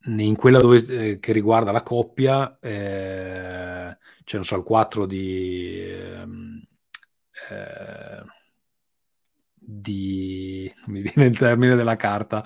[0.08, 5.80] in quella dove, eh, che riguarda la coppia eh, c'è non so il 4 di
[5.90, 6.62] ehm,
[7.50, 8.24] eh,
[9.54, 12.44] di mi viene il termine della carta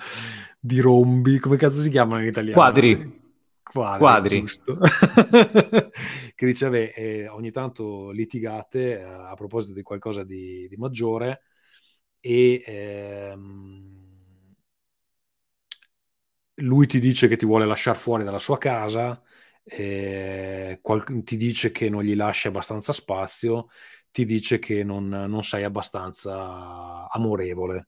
[0.59, 2.61] di rombi come cazzo si chiamano in italiano?
[2.61, 3.19] quadri
[3.63, 4.43] quadri, quadri.
[6.35, 11.43] che dice beh, eh, ogni tanto litigate eh, a proposito di qualcosa di, di maggiore
[12.19, 13.99] e ehm,
[16.55, 19.21] lui ti dice che ti vuole lasciare fuori dalla sua casa,
[19.63, 23.69] eh, qual- ti dice che non gli lasci abbastanza spazio,
[24.11, 27.87] ti dice che non, non sei abbastanza amorevole.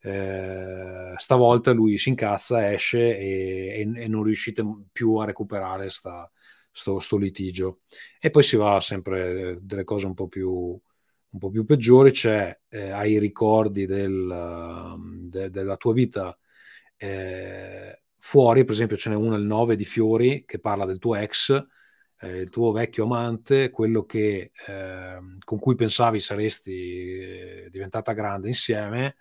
[0.00, 4.62] Eh, stavolta lui si incazza, esce e, e, e, non riuscite
[4.92, 6.30] più a recuperare sta,
[6.70, 7.80] sto, sto, litigio.
[8.20, 12.58] E poi si va sempre delle cose un po' più, un po più peggiori, cioè
[12.68, 16.36] eh, hai ricordi del, de, della tua vita
[16.96, 21.14] eh, fuori, per esempio ce n'è uno, il 9 di Fiori, che parla del tuo
[21.16, 21.62] ex,
[22.20, 28.48] eh, il tuo vecchio amante, quello che, eh, con cui pensavi saresti eh, diventata grande
[28.48, 29.16] insieme,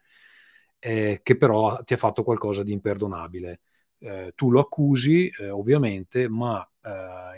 [0.79, 3.61] eh, che però ti ha fatto qualcosa di imperdonabile.
[3.99, 6.67] Eh, tu lo accusi, eh, ovviamente, ma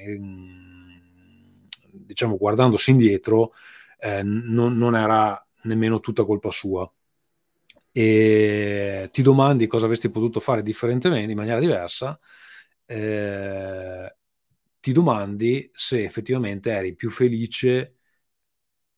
[0.03, 3.53] in, diciamo guardandosi indietro,
[4.23, 6.91] non, non era nemmeno tutta colpa sua
[7.97, 12.19] e ti domandi cosa avresti potuto fare differentemente, in maniera diversa,
[12.85, 14.15] eh,
[14.85, 17.97] ti domandi se effettivamente eri più felice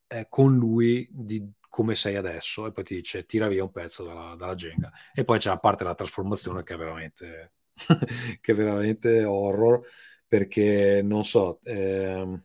[0.06, 4.04] eh, con lui di come sei adesso e poi ti dice tira via un pezzo
[4.04, 4.92] dalla, dalla Jenga.
[5.14, 7.52] E poi c'è la parte della trasformazione che è veramente,
[8.38, 9.80] che è veramente horror
[10.26, 12.38] perché non so eh,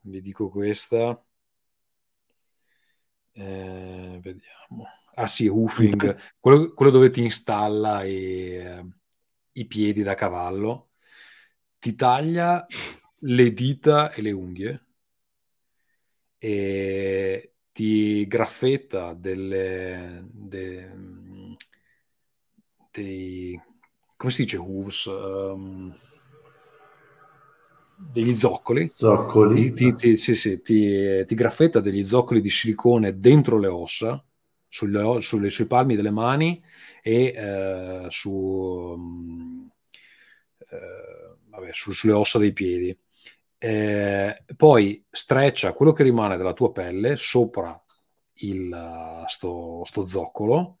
[0.00, 1.24] vi dico questa.
[3.34, 4.84] Eh, vediamo.
[5.14, 8.84] Ah sì, hoofing, quello, quello dove ti installa i, eh,
[9.52, 10.93] i piedi da cavallo,
[11.84, 12.64] ti taglia
[13.18, 14.84] le dita e le unghie
[16.38, 20.90] e ti graffetta delle, de,
[22.90, 23.60] dei,
[24.16, 25.04] come si dice hooves?
[25.04, 25.94] Um,
[27.96, 29.70] degli zoccoli, zoccoli.
[29.74, 34.24] Ti, ti, sì, sì, ti, ti graffetta degli zoccoli di silicone dentro le ossa
[34.66, 36.64] sulle, sulle, sui palmi delle mani
[37.02, 39.66] e eh, su, mm,
[40.70, 41.23] eh,
[41.54, 42.96] vabbè, su, sulle ossa dei piedi.
[43.58, 47.82] Eh, poi streccia quello che rimane della tua pelle sopra
[48.34, 50.78] il, sto, sto zoccolo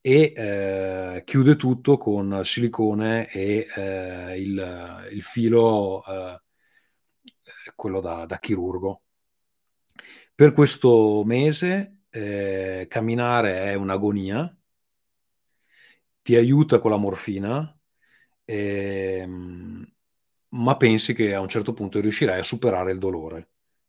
[0.00, 6.40] e eh, chiude tutto con silicone e eh, il, il, filo, eh,
[7.76, 9.02] quello da, da, chirurgo.
[10.34, 14.56] Per questo mese eh, camminare è un'agonia,
[16.22, 17.78] ti aiuta con la morfina,
[18.44, 19.91] ehm,
[20.52, 23.48] ma pensi che a un certo punto riuscirai a superare il dolore.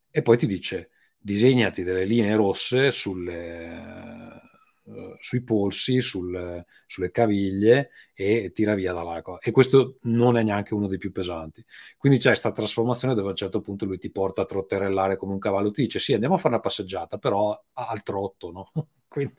[0.09, 4.39] E poi ti dice, disegnati delle linee rosse sulle,
[4.84, 9.39] uh, sui polsi, sul, sulle caviglie e tira via dall'acqua.
[9.39, 11.64] E questo non è neanche uno dei più pesanti.
[11.97, 15.34] Quindi c'è questa trasformazione dove a un certo punto lui ti porta a trotterellare come
[15.34, 18.72] un cavallo, ti dice sì, andiamo a fare una passeggiata, però al trotto, no?
[19.07, 19.36] Quindi,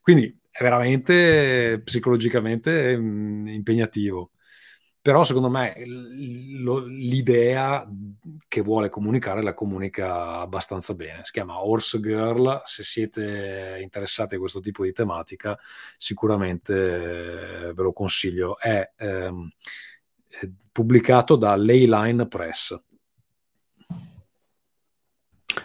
[0.00, 4.32] Quindi è veramente psicologicamente mh, impegnativo
[5.02, 7.84] però secondo me l'idea
[8.46, 11.22] che vuole comunicare la comunica abbastanza bene.
[11.24, 15.58] Si chiama Horse Girl, se siete interessati a questo tipo di tematica
[15.96, 18.58] sicuramente eh, ve lo consiglio.
[18.58, 19.50] È, ehm,
[20.70, 22.78] pubblicato da Leyline Press.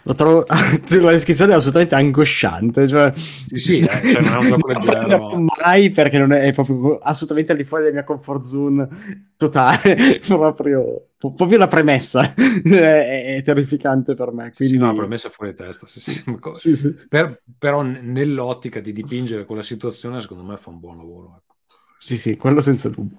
[0.02, 2.86] Lo trovo la descrizione è assolutamente angosciante.
[2.86, 3.12] Cioè...
[3.14, 5.46] Sì, sì, eh, cioè non è un gioco leggero.
[5.62, 8.88] mai perché non è, è, proprio assolutamente al di fuori della mia comfort zone
[9.36, 10.20] totale.
[10.26, 14.50] proprio, proprio la premessa è, è, terrificante per me.
[14.54, 14.74] Quindi...
[14.74, 15.86] Sì, no, la premessa è fuori testa.
[15.86, 16.24] Sì, sì.
[16.52, 16.94] sì, sì.
[17.08, 21.40] Per, però nell'ottica di dipingere quella situazione, secondo me fa un buon lavoro.
[21.42, 21.54] Ecco.
[21.98, 23.18] Sì, sì, quello senza dubbio.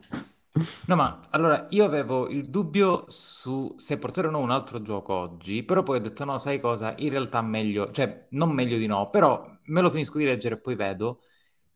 [0.86, 5.14] No, ma allora io avevo il dubbio su se portare o no un altro gioco
[5.14, 6.94] oggi, però poi ho detto no, sai cosa?
[6.98, 10.60] In realtà meglio, cioè non meglio di no, però me lo finisco di leggere e
[10.60, 11.22] poi vedo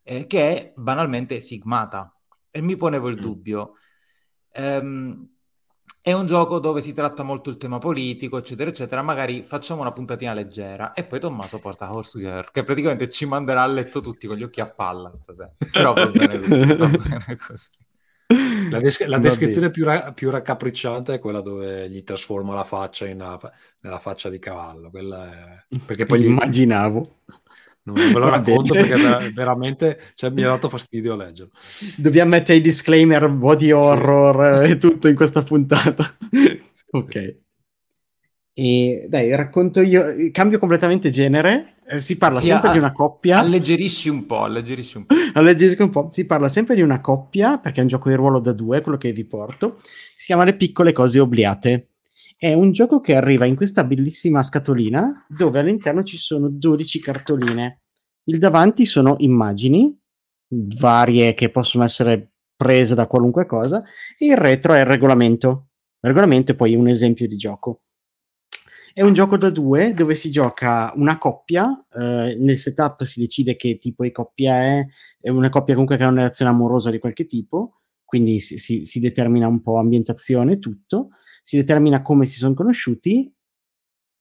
[0.04, 2.16] eh, che è banalmente Sigmata
[2.52, 3.22] e mi ponevo il mm.
[3.22, 3.74] dubbio.
[4.56, 5.28] Um,
[6.06, 9.02] è un gioco dove si tratta molto il tema politico, eccetera, eccetera.
[9.02, 13.62] Magari facciamo una puntatina leggera e poi Tommaso porta Horse Girl, che praticamente ci manderà
[13.62, 15.54] a letto tutti con gli occhi a palla stasera.
[15.72, 17.70] Però va bene così, va bene così.
[18.70, 23.06] La, des- la descrizione più, ra- più, raccapricciante è quella dove gli trasforma la faccia
[23.06, 23.40] una,
[23.82, 24.92] nella faccia di cavallo.
[24.92, 25.76] È...
[25.86, 27.20] Perché poi immaginavo.
[27.86, 28.96] Non me lo racconto perché
[29.36, 31.52] veramente cioè, mi ha dato fastidio leggerlo.
[31.98, 34.72] Dobbiamo mettere i disclaimer body horror sì.
[34.72, 36.16] e tutto in questa puntata.
[36.92, 37.36] ok.
[38.54, 41.76] E dai, racconto io, cambio completamente genere.
[41.86, 43.40] Eh, si parla sì, sempre a, di una coppia.
[43.40, 45.16] Alleggerisci un po', alleggerisci un po'.
[45.34, 46.10] Alleggerisci un po'.
[46.12, 48.98] Si parla sempre di una coppia, perché è un gioco di ruolo da due, quello
[48.98, 49.80] che vi porto.
[50.16, 51.90] Si chiama Le piccole cose obliate.
[52.38, 57.82] È un gioco che arriva in questa bellissima scatolina, dove all'interno ci sono 12 cartoline.
[58.26, 59.98] Il davanti sono immagini,
[60.48, 63.84] varie che possono essere prese da qualunque cosa,
[64.18, 65.70] e il retro è il regolamento.
[66.02, 67.84] Il regolamento è poi un esempio di gioco.
[68.96, 73.56] È un gioco da due dove si gioca una coppia, eh, nel setup si decide
[73.56, 74.86] che tipo di coppia è,
[75.20, 78.86] è una coppia comunque che ha una relazione amorosa di qualche tipo, quindi si, si,
[78.86, 81.10] si determina un po' ambientazione, tutto,
[81.41, 83.34] si determina come si sono conosciuti.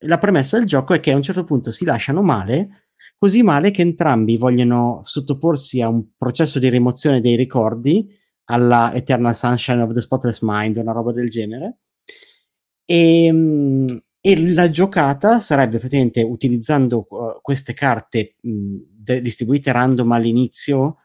[0.04, 2.86] La premessa del gioco è che a un certo punto si lasciano male,
[3.18, 8.08] così male che entrambi vogliono sottoporsi a un processo di rimozione dei ricordi
[8.44, 11.80] alla Eternal Sunshine of the Spotless Mind, una roba del genere.
[12.86, 20.12] E, ehm, e la giocata sarebbe praticamente utilizzando uh, queste carte mh, de- distribuite random
[20.12, 20.98] all'inizio,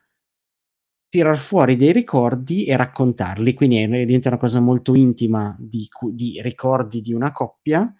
[1.09, 3.55] tirar fuori dei ricordi e raccontarli.
[3.55, 7.91] Quindi diventa una cosa molto intima di, di ricordi di una coppia.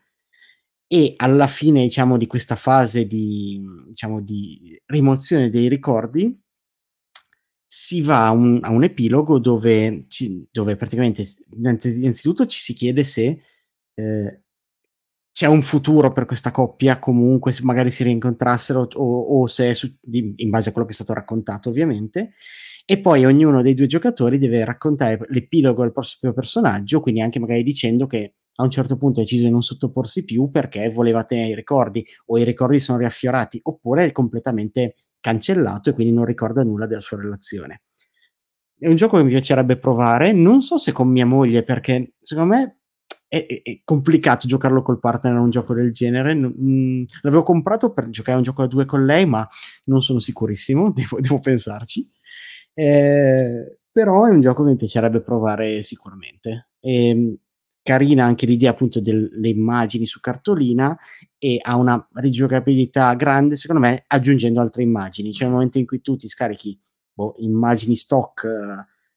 [0.89, 6.39] E alla fine, diciamo, di questa fase di, diciamo, di rimozione dei ricordi,
[7.65, 13.03] si va a un, a un epilogo dove, ci, dove praticamente innanzitutto ci si chiede
[13.03, 13.41] se
[13.95, 14.41] eh,
[15.38, 19.95] c'è un futuro per questa coppia comunque, se magari si rincontrassero o, o se su,
[20.01, 22.33] di, in base a quello che è stato raccontato ovviamente.
[22.83, 27.61] E poi ognuno dei due giocatori deve raccontare l'epilogo del proprio personaggio, quindi anche magari
[27.61, 31.51] dicendo che a un certo punto ha deciso di non sottoporsi più perché voleva tenere
[31.51, 36.63] i ricordi o i ricordi sono riaffiorati oppure è completamente cancellato e quindi non ricorda
[36.63, 37.83] nulla della sua relazione.
[38.75, 42.55] È un gioco che mi piacerebbe provare, non so se con mia moglie perché secondo
[42.55, 42.76] me
[43.28, 46.34] è, è, complicato giocarlo col partner in un gioco del genere.
[46.36, 49.47] Mm, l'avevo comprato per giocare un gioco da due con lei, ma
[49.86, 52.09] non sono sicurissimo, devo, devo pensarci.
[52.73, 56.69] Eh, però è un gioco che mi piacerebbe provare sicuramente.
[56.80, 57.38] E, ehm,
[57.82, 60.97] carina anche l'idea appunto delle immagini su cartolina
[61.38, 65.32] e ha una rigiocabilità grande, secondo me, aggiungendo altre immagini.
[65.32, 66.78] C'è un momento in cui tu ti scarichi
[67.13, 68.43] boh, immagini stock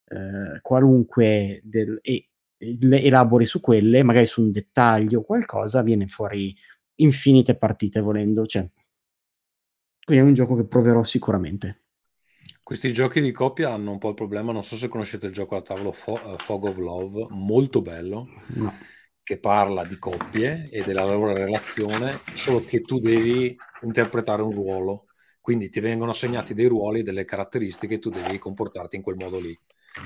[0.07, 2.30] eh, qualunque del, e
[2.61, 6.55] elabori su quelle, magari su un dettaglio o qualcosa, viene fuori
[6.97, 8.47] infinite partite volendo.
[8.47, 8.69] Cioè.
[10.05, 11.85] Quindi è un gioco che proverò sicuramente.
[12.63, 15.57] Questi giochi di coppia hanno un po' il problema, non so se conoscete il gioco
[15.57, 18.73] a tavolo Fo- uh, Fog of Love, molto bello, no.
[19.25, 25.07] che parla di coppie e della loro relazione, solo che tu devi interpretare un ruolo,
[25.41, 29.41] quindi ti vengono assegnati dei ruoli, delle caratteristiche e tu devi comportarti in quel modo
[29.41, 29.59] lì.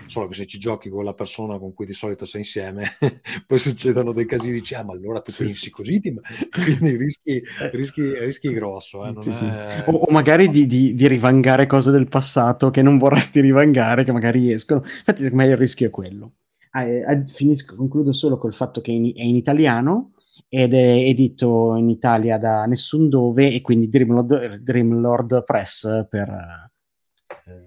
[0.06, 2.88] Solo che se ci giochi con la persona con cui di solito sei insieme,
[3.46, 5.70] poi succedono dei casi di dici, ah, ma allora tu sì, pensi sì.
[5.70, 6.00] così,
[6.50, 7.70] quindi rischi, eh.
[7.72, 9.04] rischi, rischi grosso.
[9.04, 9.14] Eh?
[9.20, 9.84] Sì, è...
[9.86, 14.12] o, o, magari di, di, di, rivangare cose del passato che non vorresti rivangare, che
[14.12, 14.80] magari escono.
[14.84, 16.32] Infatti, secondo me il rischio è quello.
[16.70, 20.12] Ah, eh, finisco, concludo solo col fatto che è in, è in italiano
[20.48, 27.64] ed è edito in Italia da nessun dove e quindi Dreamlord, Dreamlord Press per, eh,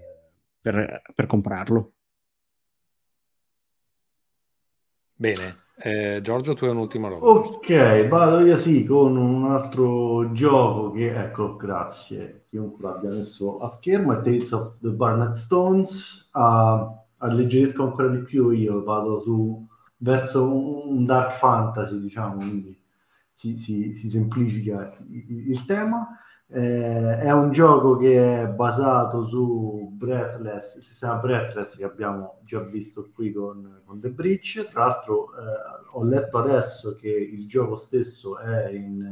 [0.62, 1.92] per, per comprarlo.
[5.20, 7.26] Bene, eh, Giorgio, tu hai un'ultima roba.
[7.26, 13.68] Ok, vado io sì con un altro gioco che, ecco, grazie, chiunque l'abbia messo a
[13.68, 16.30] schermo, è Tales of the Barnett Stones.
[16.34, 22.80] Uh, alleggerisco ancora di più io, vado su verso un, dark fantasy, diciamo, quindi
[23.34, 26.10] si, si, si semplifica il tema.
[26.50, 32.64] Eh, è un gioco che è basato su Breathless, il sistema Breathless che abbiamo già
[32.64, 34.70] visto qui con, con The Breach.
[34.72, 35.42] Tra l'altro eh,
[35.92, 39.04] ho letto adesso che il gioco stesso è in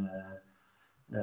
[1.12, 1.18] eh,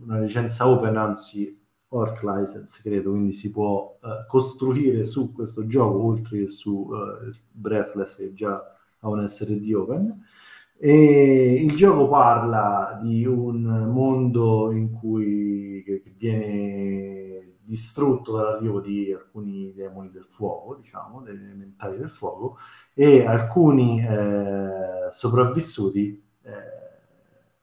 [0.00, 1.56] una licenza open, anzi
[1.90, 7.32] Orc License credo, quindi si può eh, costruire su questo gioco oltre che su eh,
[7.50, 8.60] Breathless che già
[9.00, 10.24] ha un SRD open.
[10.80, 15.82] E il gioco parla di un mondo in cui
[16.16, 22.58] viene distrutto dall'arrivo di alcuni demoni del fuoco, diciamo, degli elementari del fuoco,
[22.94, 26.52] e alcuni eh, sopravvissuti eh,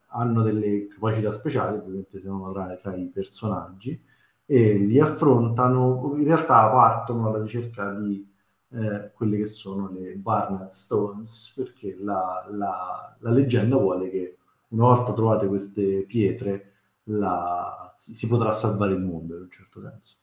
[0.07, 3.99] hanno delle capacità speciali, ovviamente se non tra, tra i personaggi,
[4.45, 8.33] e li affrontano, in realtà partono alla ricerca di
[8.75, 14.37] eh, quelle che sono le Barnett Stones, perché la, la, la, leggenda vuole che
[14.69, 16.73] una volta trovate queste pietre
[17.03, 20.17] la, si, si, potrà salvare il mondo in un certo senso.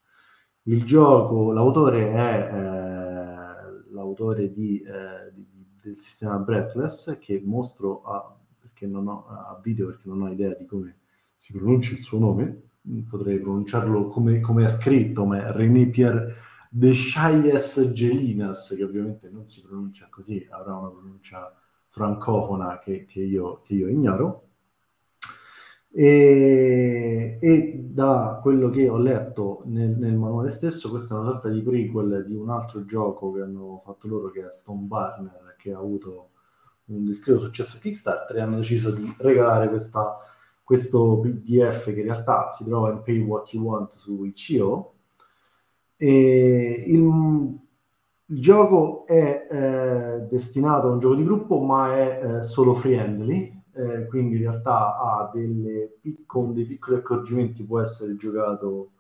[0.65, 5.47] Il gioco, l'autore è eh, l'autore di, eh, di,
[5.83, 10.53] del sistema Breathless, che mostro a, perché non ho, a video perché non ho idea
[10.55, 10.99] di come
[11.37, 12.71] si pronuncia il suo nome,
[13.09, 16.35] potrei pronunciarlo come, come è scritto, ma è René Pierre
[16.75, 21.55] De Chayes Gelinas, che ovviamente non si pronuncia così, avrà una pronuncia
[21.89, 24.47] francofona che, che, io, che io, ignoro.
[25.91, 31.51] E, e da quello che ho letto nel, nel, manuale stesso, questa è una sorta
[31.51, 35.75] di prequel di un altro gioco che hanno fatto loro, che è Stone Barner, che
[35.75, 36.31] ha avuto
[36.87, 40.17] un discreto successo a Kickstarter e hanno deciso di regalare questa,
[40.63, 44.95] questo PDF che in realtà si trova in Pay What You Want su ICO.
[46.03, 47.59] E il,
[48.27, 53.63] il gioco è eh, destinato a un gioco di gruppo, ma è eh, solo friendly,
[53.73, 58.91] eh, quindi in realtà ha delle, con dei piccoli accorgimenti può essere giocato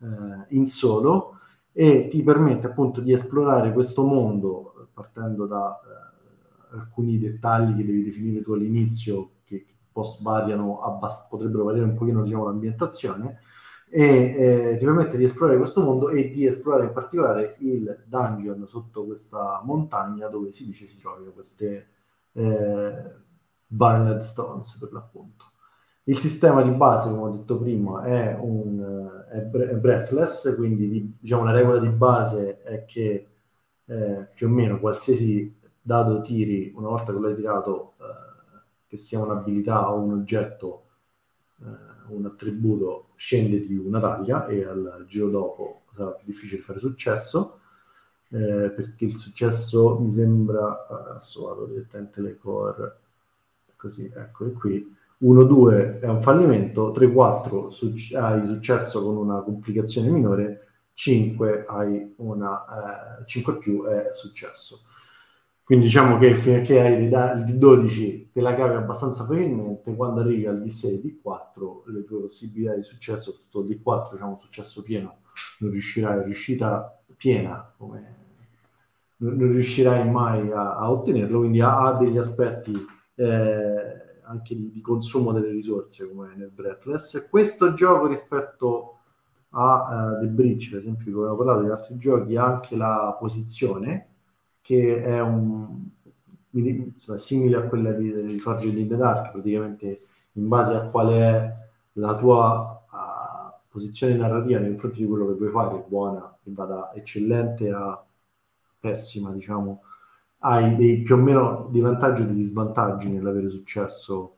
[0.00, 0.06] eh,
[0.48, 1.38] in solo
[1.70, 8.02] e ti permette appunto di esplorare questo mondo partendo da eh, alcuni dettagli che devi
[8.02, 9.74] definire tu all'inizio che, che
[10.20, 13.38] variano abbast- potrebbero variare un pochino diciamo, l'ambientazione
[13.94, 18.66] e eh, ti permette di esplorare questo mondo e di esplorare in particolare il dungeon
[18.66, 21.88] sotto questa montagna dove si dice si trovano queste
[22.32, 23.04] eh,
[23.66, 25.44] Barnard Stones per l'appunto.
[26.04, 31.44] Il sistema di base, come ho detto prima, è, un, è, è breathless, quindi diciamo
[31.44, 33.26] la regola di base è che
[33.84, 39.20] eh, più o meno qualsiasi dado tiri, una volta che l'hai tirato, eh, che sia
[39.20, 40.84] un'abilità o un oggetto,
[41.60, 46.78] eh, un attributo, scende di una taglia e al giro dopo sarà più difficile fare
[46.78, 47.58] successo.
[48.28, 52.96] Eh, perché il successo mi sembra adesso vado direttamente le core
[53.76, 54.96] così, eccoli qui.
[55.22, 63.20] 1-2 è un fallimento, 3-4 su- hai successo con una complicazione minore, 5 hai una
[63.20, 64.80] eh, 5 più è successo.
[65.72, 70.20] Quindi diciamo che fino a che hai il D12 te la cavi abbastanza facilmente, quando
[70.20, 75.20] arrivi al D6 D4 le tue possibilità di successo, tutto il D4 diciamo successo pieno,
[75.60, 78.16] non riuscirai, riuscita piena come
[79.16, 82.74] non riuscirai mai a, a ottenerlo, quindi ha, ha degli aspetti
[83.14, 87.30] eh, anche di, di, consumo delle risorse come nel Breathless.
[87.30, 88.98] Questo gioco rispetto
[89.52, 93.16] a uh, The Bridge, per esempio, come ho parlato di altri giochi, ha anche la
[93.18, 94.08] posizione
[94.62, 95.88] che è un,
[96.52, 101.20] insomma, simile a quella di, di Forged in the Dark, praticamente in base a quale
[101.20, 101.54] è
[101.94, 106.64] la tua uh, posizione narrativa nei confronti di quello che vuoi fare, buona, che va
[106.64, 108.02] da eccellente a
[108.80, 109.82] pessima, diciamo,
[110.38, 114.36] hai dei, più o meno dei vantaggi e degli svantaggi nell'avere successo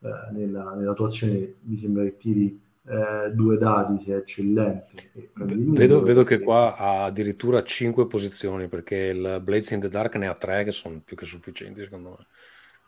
[0.00, 1.56] eh, nella, nella, tua azione.
[1.62, 5.10] Mi sembra che tiri eh, due dadi, sei eccellente.
[5.34, 10.28] Vedo, vedo che qua ha addirittura cinque posizioni perché il Blades in the Dark ne
[10.28, 12.26] ha tre che sono più che sufficienti secondo me.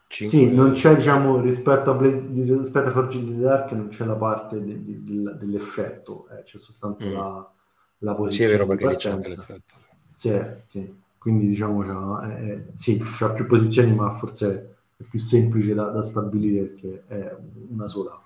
[0.07, 0.39] 5...
[0.39, 2.23] Sì, non c'è diciamo rispetto a, Blades,
[2.61, 6.43] rispetto a Forge in the Dark non c'è la parte de, de, de, dell'effetto, eh,
[6.43, 7.13] c'è soltanto mm.
[7.13, 7.53] la,
[7.99, 8.49] la posizione.
[8.49, 9.75] Sì, è vero perché lì c'è anche l'effetto.
[10.13, 15.73] Sì, sì quindi diciamo eh, eh, sì, c'ha più posizioni, ma forse è più semplice
[15.73, 17.35] da, da stabilire perché è
[17.71, 18.24] una sola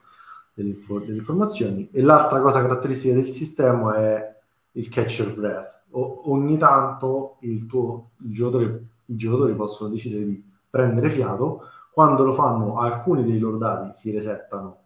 [0.62, 1.88] delle, informazioni.
[1.92, 4.36] E l'altra cosa caratteristica del sistema è
[4.72, 5.82] il catcher breath.
[5.90, 12.24] O, ogni tanto il tuo, il giocatore, i giocatori possono decidere di prendere fiato, quando
[12.24, 14.78] lo fanno alcuni dei loro dati si resettano,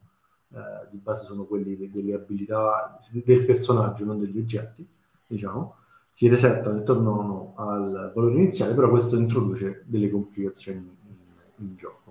[0.52, 4.86] eh, di base sono quelli de, delle abilità del personaggio, non degli oggetti,
[5.26, 5.76] diciamo,
[6.08, 12.01] si resettano intorno al valore iniziale, però questo introduce delle complicazioni in, in gioco.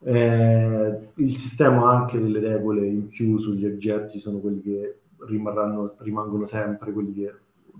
[0.00, 6.92] Eh, il sistema anche delle regole in più sugli oggetti, sono quelli che rimangono sempre,
[6.92, 7.34] quelli che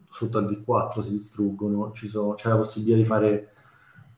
[0.08, 3.50] sotto al D4 si distruggono, sono, c'è la possibilità di fare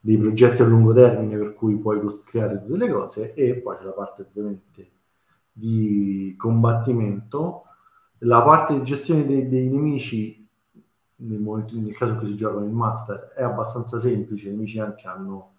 [0.00, 3.84] dei progetti a lungo termine per cui puoi creare tutte le cose e poi c'è
[3.84, 4.90] la parte ovviamente
[5.52, 7.64] di combattimento,
[8.18, 10.48] la parte di gestione dei, dei nemici
[11.16, 14.78] nel, momento, nel caso in cui si gioca nel master è abbastanza semplice, i nemici
[14.78, 15.54] anche hanno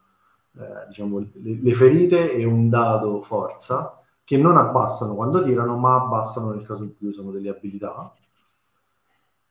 [0.58, 5.96] eh, diciamo, le, le, ferite e un dado forza che non abbassano quando tirano, ma
[5.96, 8.14] abbassano nel caso in cui usano delle abilità.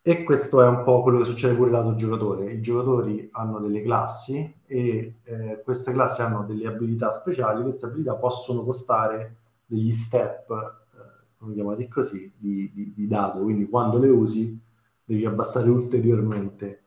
[0.01, 2.53] E questo è un po' quello che succede pure lato giocatore.
[2.53, 7.63] I giocatori hanno delle classi e eh, queste classi hanno delle abilità speciali.
[7.63, 9.37] Queste abilità possono costare
[9.67, 13.43] degli step, eh, come chiamati così, di, di, di dado.
[13.43, 14.59] Quindi quando le usi
[15.05, 16.85] devi abbassare ulteriormente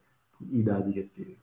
[0.49, 1.40] i dati che tiri.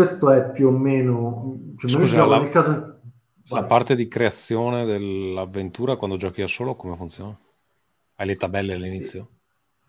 [0.00, 3.00] Questo è più o meno, più o meno Scusa, la, caso...
[3.48, 7.38] la parte di creazione dell'avventura quando giochi da solo come funziona?
[8.14, 9.28] Hai le tabelle all'inizio?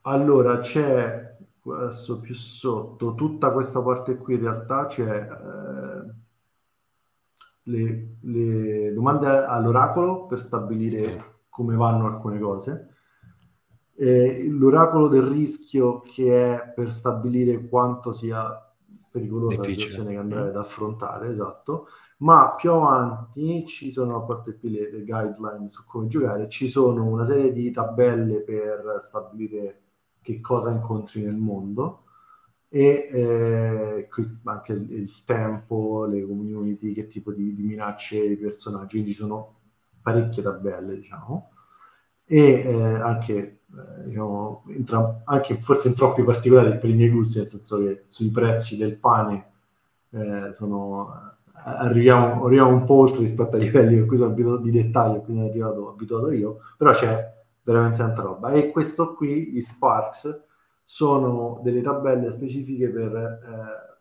[0.01, 6.14] Allora c'è adesso più sotto tutta questa parte qui in realtà c'è eh,
[7.64, 11.24] le, le, domande all'oracolo per stabilire sì.
[11.47, 12.95] come vanno alcune cose
[13.95, 18.66] eh, l'oracolo del rischio che è per stabilire quanto sia
[19.12, 20.05] pericolosa Difficile.
[20.05, 21.88] che andrai ad affrontare, esatto.
[22.20, 26.68] ma più avanti ci sono, a parte qui le, le guideline su come giocare, ci
[26.68, 29.82] sono una serie di tabelle per stabilire
[30.22, 32.05] che cosa incontri nel mondo
[32.70, 34.09] e eh,
[34.45, 39.18] anche il, il, tempo, le community, che tipo di, di minacce i personaggi, quindi ci
[39.18, 39.55] sono
[40.01, 41.51] parecchie tabelle, diciamo,
[42.26, 47.39] e eh, anche, eh, diciamo, tra, anche forse in troppi particolari per i miei gusti,
[47.39, 49.45] nel senso che sui prezzi del pane
[50.11, 51.32] eh, sono
[51.63, 55.22] arriviamo, arriviamo, un po' oltre rispetto ai livelli a cui sono abituato di dettaglio a
[55.22, 58.51] cui sono arrivato abituato io, però c'è veramente tanta roba.
[58.51, 60.43] E questo qui, gli Sparks,
[60.86, 63.91] sono delle tabelle specifiche per eh,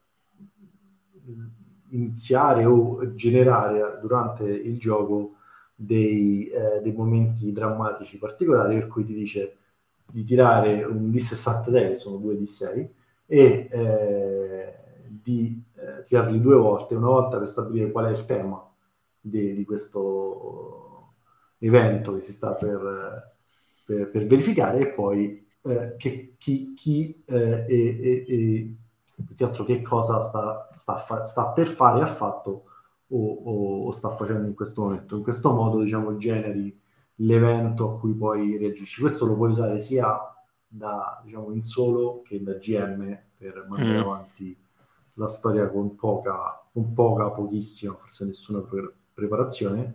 [1.91, 5.35] iniziare o generare durante il gioco
[5.83, 9.57] dei, eh, dei, momenti drammatici particolari, per cui ti dice
[10.07, 12.89] di tirare un D66, che sono due D6,
[13.27, 14.75] e eh,
[15.09, 18.63] di eh, tirarli due volte, una volta per stabilire qual è il tema
[19.19, 21.15] di, di questo
[21.59, 23.33] evento che si sta per,
[23.85, 28.75] per, per verificare e poi eh, che, chi, chi eh, e, e, e,
[29.25, 32.65] più che altro che cosa sta, sta, fa, sta per fare, ha fatto
[33.11, 35.17] o, o, o, sta facendo in questo momento.
[35.17, 36.79] In questo modo, diciamo, generi
[37.17, 39.01] l'evento a cui poi reagisci.
[39.01, 40.19] Questo lo puoi usare sia
[40.67, 44.03] da, diciamo, in solo che da GM per mandare mm.
[44.03, 44.57] avanti
[45.15, 49.95] la storia con poca, con poca, pochissima, forse nessuna pre- preparazione.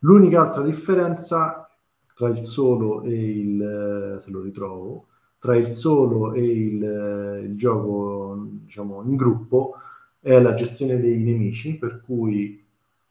[0.00, 1.68] L'unica altra differenza
[2.14, 5.06] tra il solo e il, se lo ritrovo,
[5.38, 9.74] tra il solo e il, il gioco diciamo, in gruppo
[10.20, 12.64] è la gestione dei nemici, per cui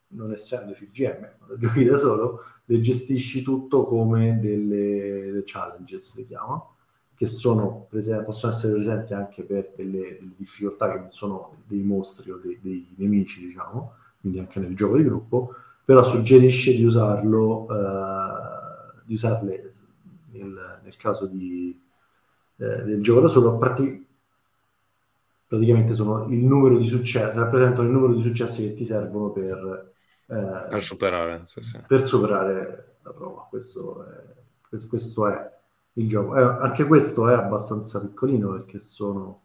[0.08, 6.64] non essendoci GM, lo giochi da solo, le gestisci tutto come delle, challenges, si chiama
[7.20, 7.86] che sono
[8.24, 12.58] possono essere presenti anche per delle, delle, difficoltà che non sono dei mostri o dei,
[12.62, 15.54] dei, nemici, diciamo, quindi anche nel gioco di gruppo,
[15.84, 19.74] però suggerisce di usarlo, eh, di usarle
[20.30, 21.78] nel, nel caso di,
[22.56, 24.06] eh, del gioco da solo, prati-
[25.50, 29.92] praticamente sono il numero di successi, rappresentano il numero di successi che ti servono per,
[30.28, 31.76] eh, per superare, sì, sì.
[31.88, 33.48] per superare la prova.
[33.50, 35.50] Questo è, questo è
[35.94, 36.36] il gioco.
[36.36, 39.40] Eh, anche questo è abbastanza piccolino perché sono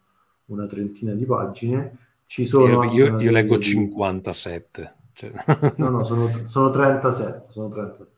[0.46, 1.98] una trentina di pagine.
[2.28, 3.64] Ci sono io, io, io leggo di...
[3.64, 4.94] 57.
[5.12, 5.32] Cioè...
[5.78, 7.48] no, no, sono, sono 37.
[7.50, 8.15] Sono 37.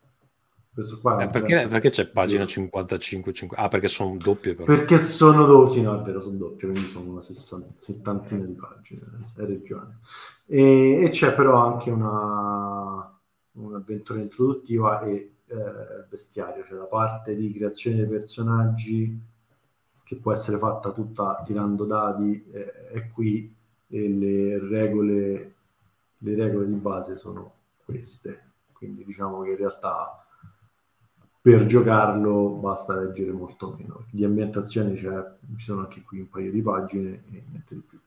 [1.01, 3.63] Qua eh, perché, perché, c'è pagina 55, 50...
[3.63, 4.53] Ah, perché sono doppie.
[4.53, 4.65] Però.
[4.65, 7.79] Perché sono doppie, sì, no, è vero, sono doppie, quindi sono una sessant...
[7.79, 9.01] settantina di pagine,
[9.37, 9.99] hai ragione.
[10.45, 13.19] E, e c'è però anche una,
[13.53, 19.19] un'avventura introduttiva e eh, bestiario, cioè la parte di creazione dei personaggi
[20.03, 23.53] che può essere fatta tutta tirando dadi eh, è qui
[23.89, 25.55] e le regole,
[26.17, 27.53] le regole di base sono
[27.83, 28.43] queste.
[28.73, 30.26] Quindi diciamo che in realtà
[31.47, 34.05] per giocarlo basta leggere molto meno.
[34.11, 35.23] Di ambientazioni cioè,
[35.57, 37.97] ci sono anche qui un paio di pagine e niente di più.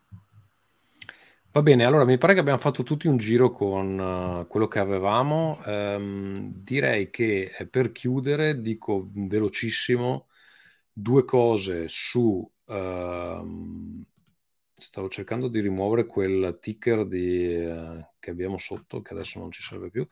[1.51, 4.78] Va bene, allora mi pare che abbiamo fatto tutti un giro con uh, quello che
[4.78, 5.59] avevamo.
[5.64, 10.26] Um, direi che eh, per chiudere dico velocissimo
[10.93, 12.47] due cose su...
[12.66, 14.05] Uh,
[14.81, 19.62] stavo cercando di rimuovere quel ticker di, uh, che abbiamo sotto, che adesso non ci
[19.62, 20.07] serve più.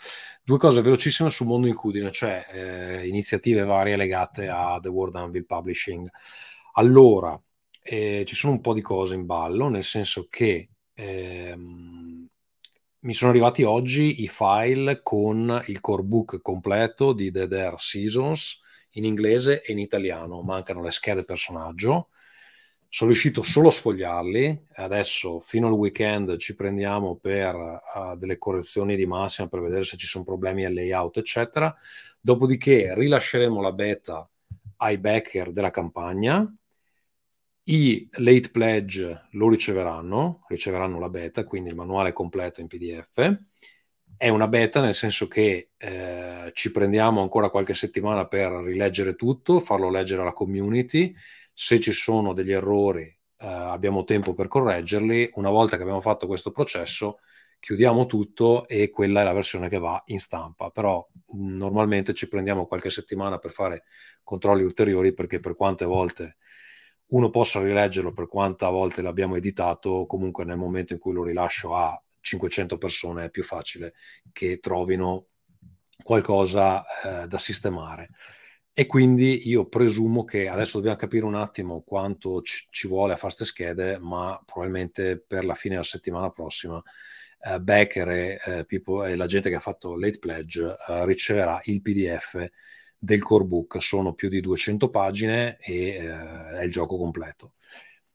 [0.44, 5.46] Due cose velocissime su Mondo Incudine, cioè eh, iniziative varie legate a The World Anvil
[5.46, 6.08] Publishing.
[6.74, 7.40] Allora,
[7.82, 12.28] eh, ci sono un po' di cose in ballo, nel senso che ehm,
[13.00, 18.60] mi sono arrivati oggi i file con il core book completo di Dead Air Seasons
[18.92, 22.08] in inglese e in italiano, mancano le schede personaggio.
[22.89, 28.97] Sono riuscito solo a sfogliarli, adesso fino al weekend ci prendiamo per uh, delle correzioni
[28.97, 31.74] di massima per vedere se ci sono problemi al layout, eccetera.
[32.20, 34.28] Dopodiché rilasceremo la beta
[34.78, 36.51] ai backer della campagna
[37.70, 43.41] i late pledge lo riceveranno, riceveranno la beta, quindi il manuale completo in PDF.
[44.16, 49.61] È una beta nel senso che eh, ci prendiamo ancora qualche settimana per rileggere tutto,
[49.61, 51.14] farlo leggere alla community.
[51.61, 55.30] Se ci sono degli errori, eh, abbiamo tempo per correggerli.
[55.34, 57.18] Una volta che abbiamo fatto questo processo,
[57.59, 60.70] chiudiamo tutto e quella è la versione che va in stampa.
[60.70, 63.82] Però normalmente ci prendiamo qualche settimana per fare
[64.22, 66.36] controlli ulteriori perché per quante volte
[67.06, 71.74] uno possa rileggerlo per quanta volte l'abbiamo editato, comunque nel momento in cui lo rilascio
[71.74, 73.94] a 500 persone è più facile
[74.30, 75.26] che trovino
[76.04, 78.11] qualcosa eh, da sistemare.
[78.80, 83.16] E quindi io presumo che adesso dobbiamo capire un attimo quanto ci, ci vuole a
[83.16, 86.80] fare queste schede, ma probabilmente per la fine della settimana prossima
[87.40, 91.60] eh, Becker e, eh, Pippo, e, la gente che ha fatto Late Pledge eh, riceverà
[91.64, 92.48] il PDF
[92.96, 93.82] del core book.
[93.82, 97.54] Sono più di 200 pagine e eh, è il gioco completo.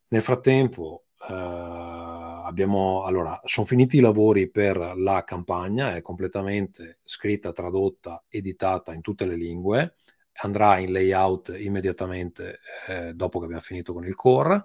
[0.07, 7.51] Nel frattempo eh, abbiamo, allora, sono finiti i lavori per la campagna, è completamente scritta,
[7.51, 9.95] tradotta, editata in tutte le lingue
[10.41, 14.63] andrà in layout immediatamente eh, dopo che abbiamo finito con il core.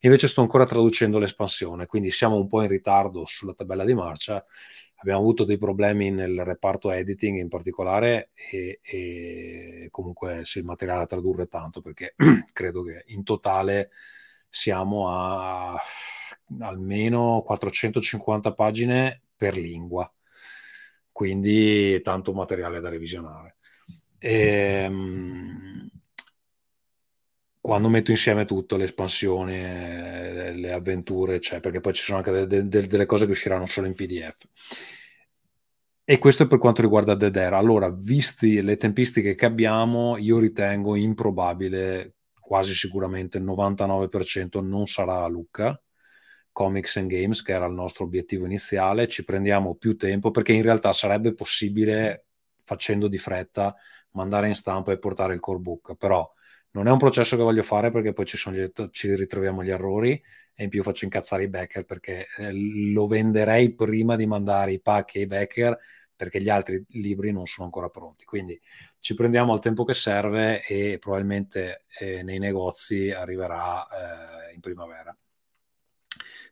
[0.00, 4.44] Invece sto ancora traducendo l'espansione, quindi siamo un po' in ritardo sulla tabella di marcia.
[4.96, 11.00] Abbiamo avuto dei problemi nel reparto editing in particolare e, e comunque se il materiale
[11.00, 12.14] da tradurre tanto perché
[12.52, 13.90] credo che in totale
[14.48, 15.76] siamo a
[16.60, 20.10] almeno 450 pagine per lingua,
[21.12, 23.55] quindi tanto materiale da revisionare.
[24.26, 25.88] E, ehm,
[27.60, 32.66] quando metto insieme tutto, le espansioni, le avventure, cioè, perché poi ci sono anche de-
[32.68, 34.46] de- delle cose che usciranno solo in PDF.
[36.08, 37.54] E questo è per quanto riguarda Dead Air.
[37.54, 45.24] Allora, visti le tempistiche che abbiamo, io ritengo improbabile, quasi sicuramente il 99% non sarà
[45.24, 45.80] a Lucca,
[46.52, 49.08] Comics and Games, che era il nostro obiettivo iniziale.
[49.08, 52.26] Ci prendiamo più tempo perché in realtà sarebbe possibile,
[52.62, 53.74] facendo di fretta,
[54.16, 56.28] mandare in stampa e portare il core book, però
[56.72, 60.20] non è un processo che voglio fare perché poi ci, gli, ci ritroviamo gli errori
[60.54, 64.80] e in più faccio incazzare i backer perché eh, lo venderei prima di mandare i
[64.80, 65.78] pacchi ai backer
[66.14, 68.24] perché gli altri libri non sono ancora pronti.
[68.24, 68.60] Quindi
[68.98, 73.86] ci prendiamo il tempo che serve e probabilmente eh, nei negozi arriverà
[74.50, 75.16] eh, in primavera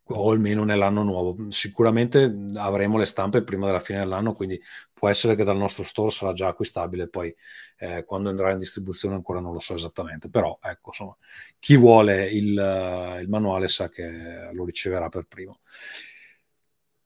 [0.07, 1.51] o almeno nell'anno nuovo.
[1.51, 4.61] Sicuramente avremo le stampe prima della fine dell'anno, quindi
[4.93, 7.35] può essere che dal nostro store sarà già acquistabile, poi
[7.79, 11.17] eh, quando andrà in distribuzione ancora non lo so esattamente, però ecco, insomma,
[11.59, 15.61] chi vuole il, il manuale sa che lo riceverà per primo.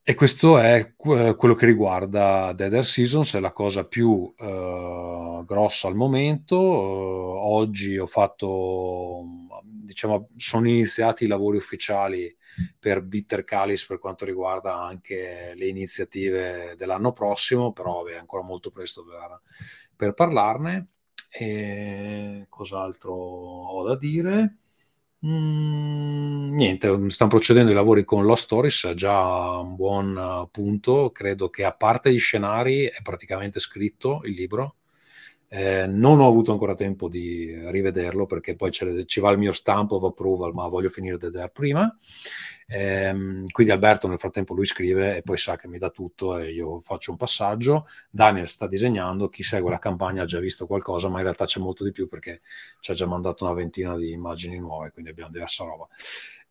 [0.09, 5.86] E questo è quello che riguarda Dead Air Seasons, è la cosa più uh, grossa
[5.86, 6.57] al momento.
[6.57, 9.22] Uh, oggi ho fatto,
[9.62, 12.34] diciamo, sono iniziati i lavori ufficiali
[12.78, 18.70] per Bitter Calis per quanto riguarda anche le iniziative dell'anno prossimo, però è ancora molto
[18.70, 19.40] presto per,
[19.96, 20.88] per parlarne.
[21.30, 24.56] E cos'altro ho da dire?
[25.26, 31.11] Mm, niente, stanno procedendo i lavori con Lost Stories, già un buon punto.
[31.11, 34.77] Credo che a parte gli scenari è praticamente scritto il libro.
[35.51, 39.96] Eh, non ho avuto ancora tempo di rivederlo perché poi ci va il mio stampo
[39.96, 41.96] of approval, ma voglio finire The Dare prima.
[42.70, 46.53] Eh, quindi Alberto nel frattempo lui scrive e poi sa che mi dà tutto e
[46.53, 47.86] io faccio un passaggio.
[48.11, 51.61] Daniel sta disegnando, chi segue la campagna ha già visto qualcosa, ma in realtà c'è
[51.61, 52.42] molto di più perché
[52.80, 55.88] ci ha già mandato una ventina di immagini nuove, quindi abbiamo diversa roba.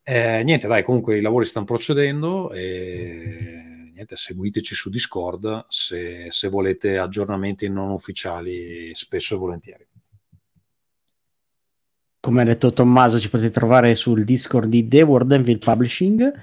[0.09, 6.47] Eh, niente, dai, comunque i lavori stanno procedendo e niente, seguiteci su Discord se, se
[6.47, 9.87] volete aggiornamenti non ufficiali spesso e volentieri
[12.27, 16.33] come ha detto Tommaso, ci potete trovare sul Discord di The World Anvil Publishing.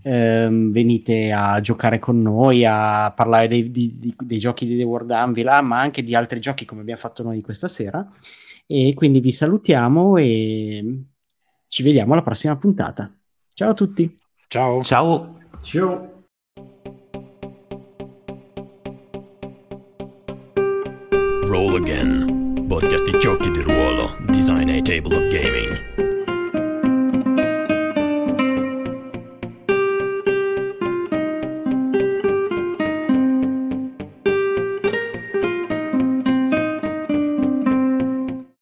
[0.00, 5.10] Eh, venite a giocare con noi, a parlare dei, di, dei giochi di The World
[5.10, 8.08] Anvil, ah, ma anche di altri giochi come abbiamo fatto noi questa sera.
[8.66, 11.06] E quindi vi salutiamo e
[11.72, 13.10] ci vediamo alla prossima puntata.
[13.54, 14.14] Ciao a tutti.
[14.46, 14.82] Ciao.
[14.82, 15.38] Ciao.
[15.62, 16.24] Ciao.
[21.46, 22.66] Roll again.
[22.68, 26.01] podcast di giochi di ruolo, Design a Table of Gaming.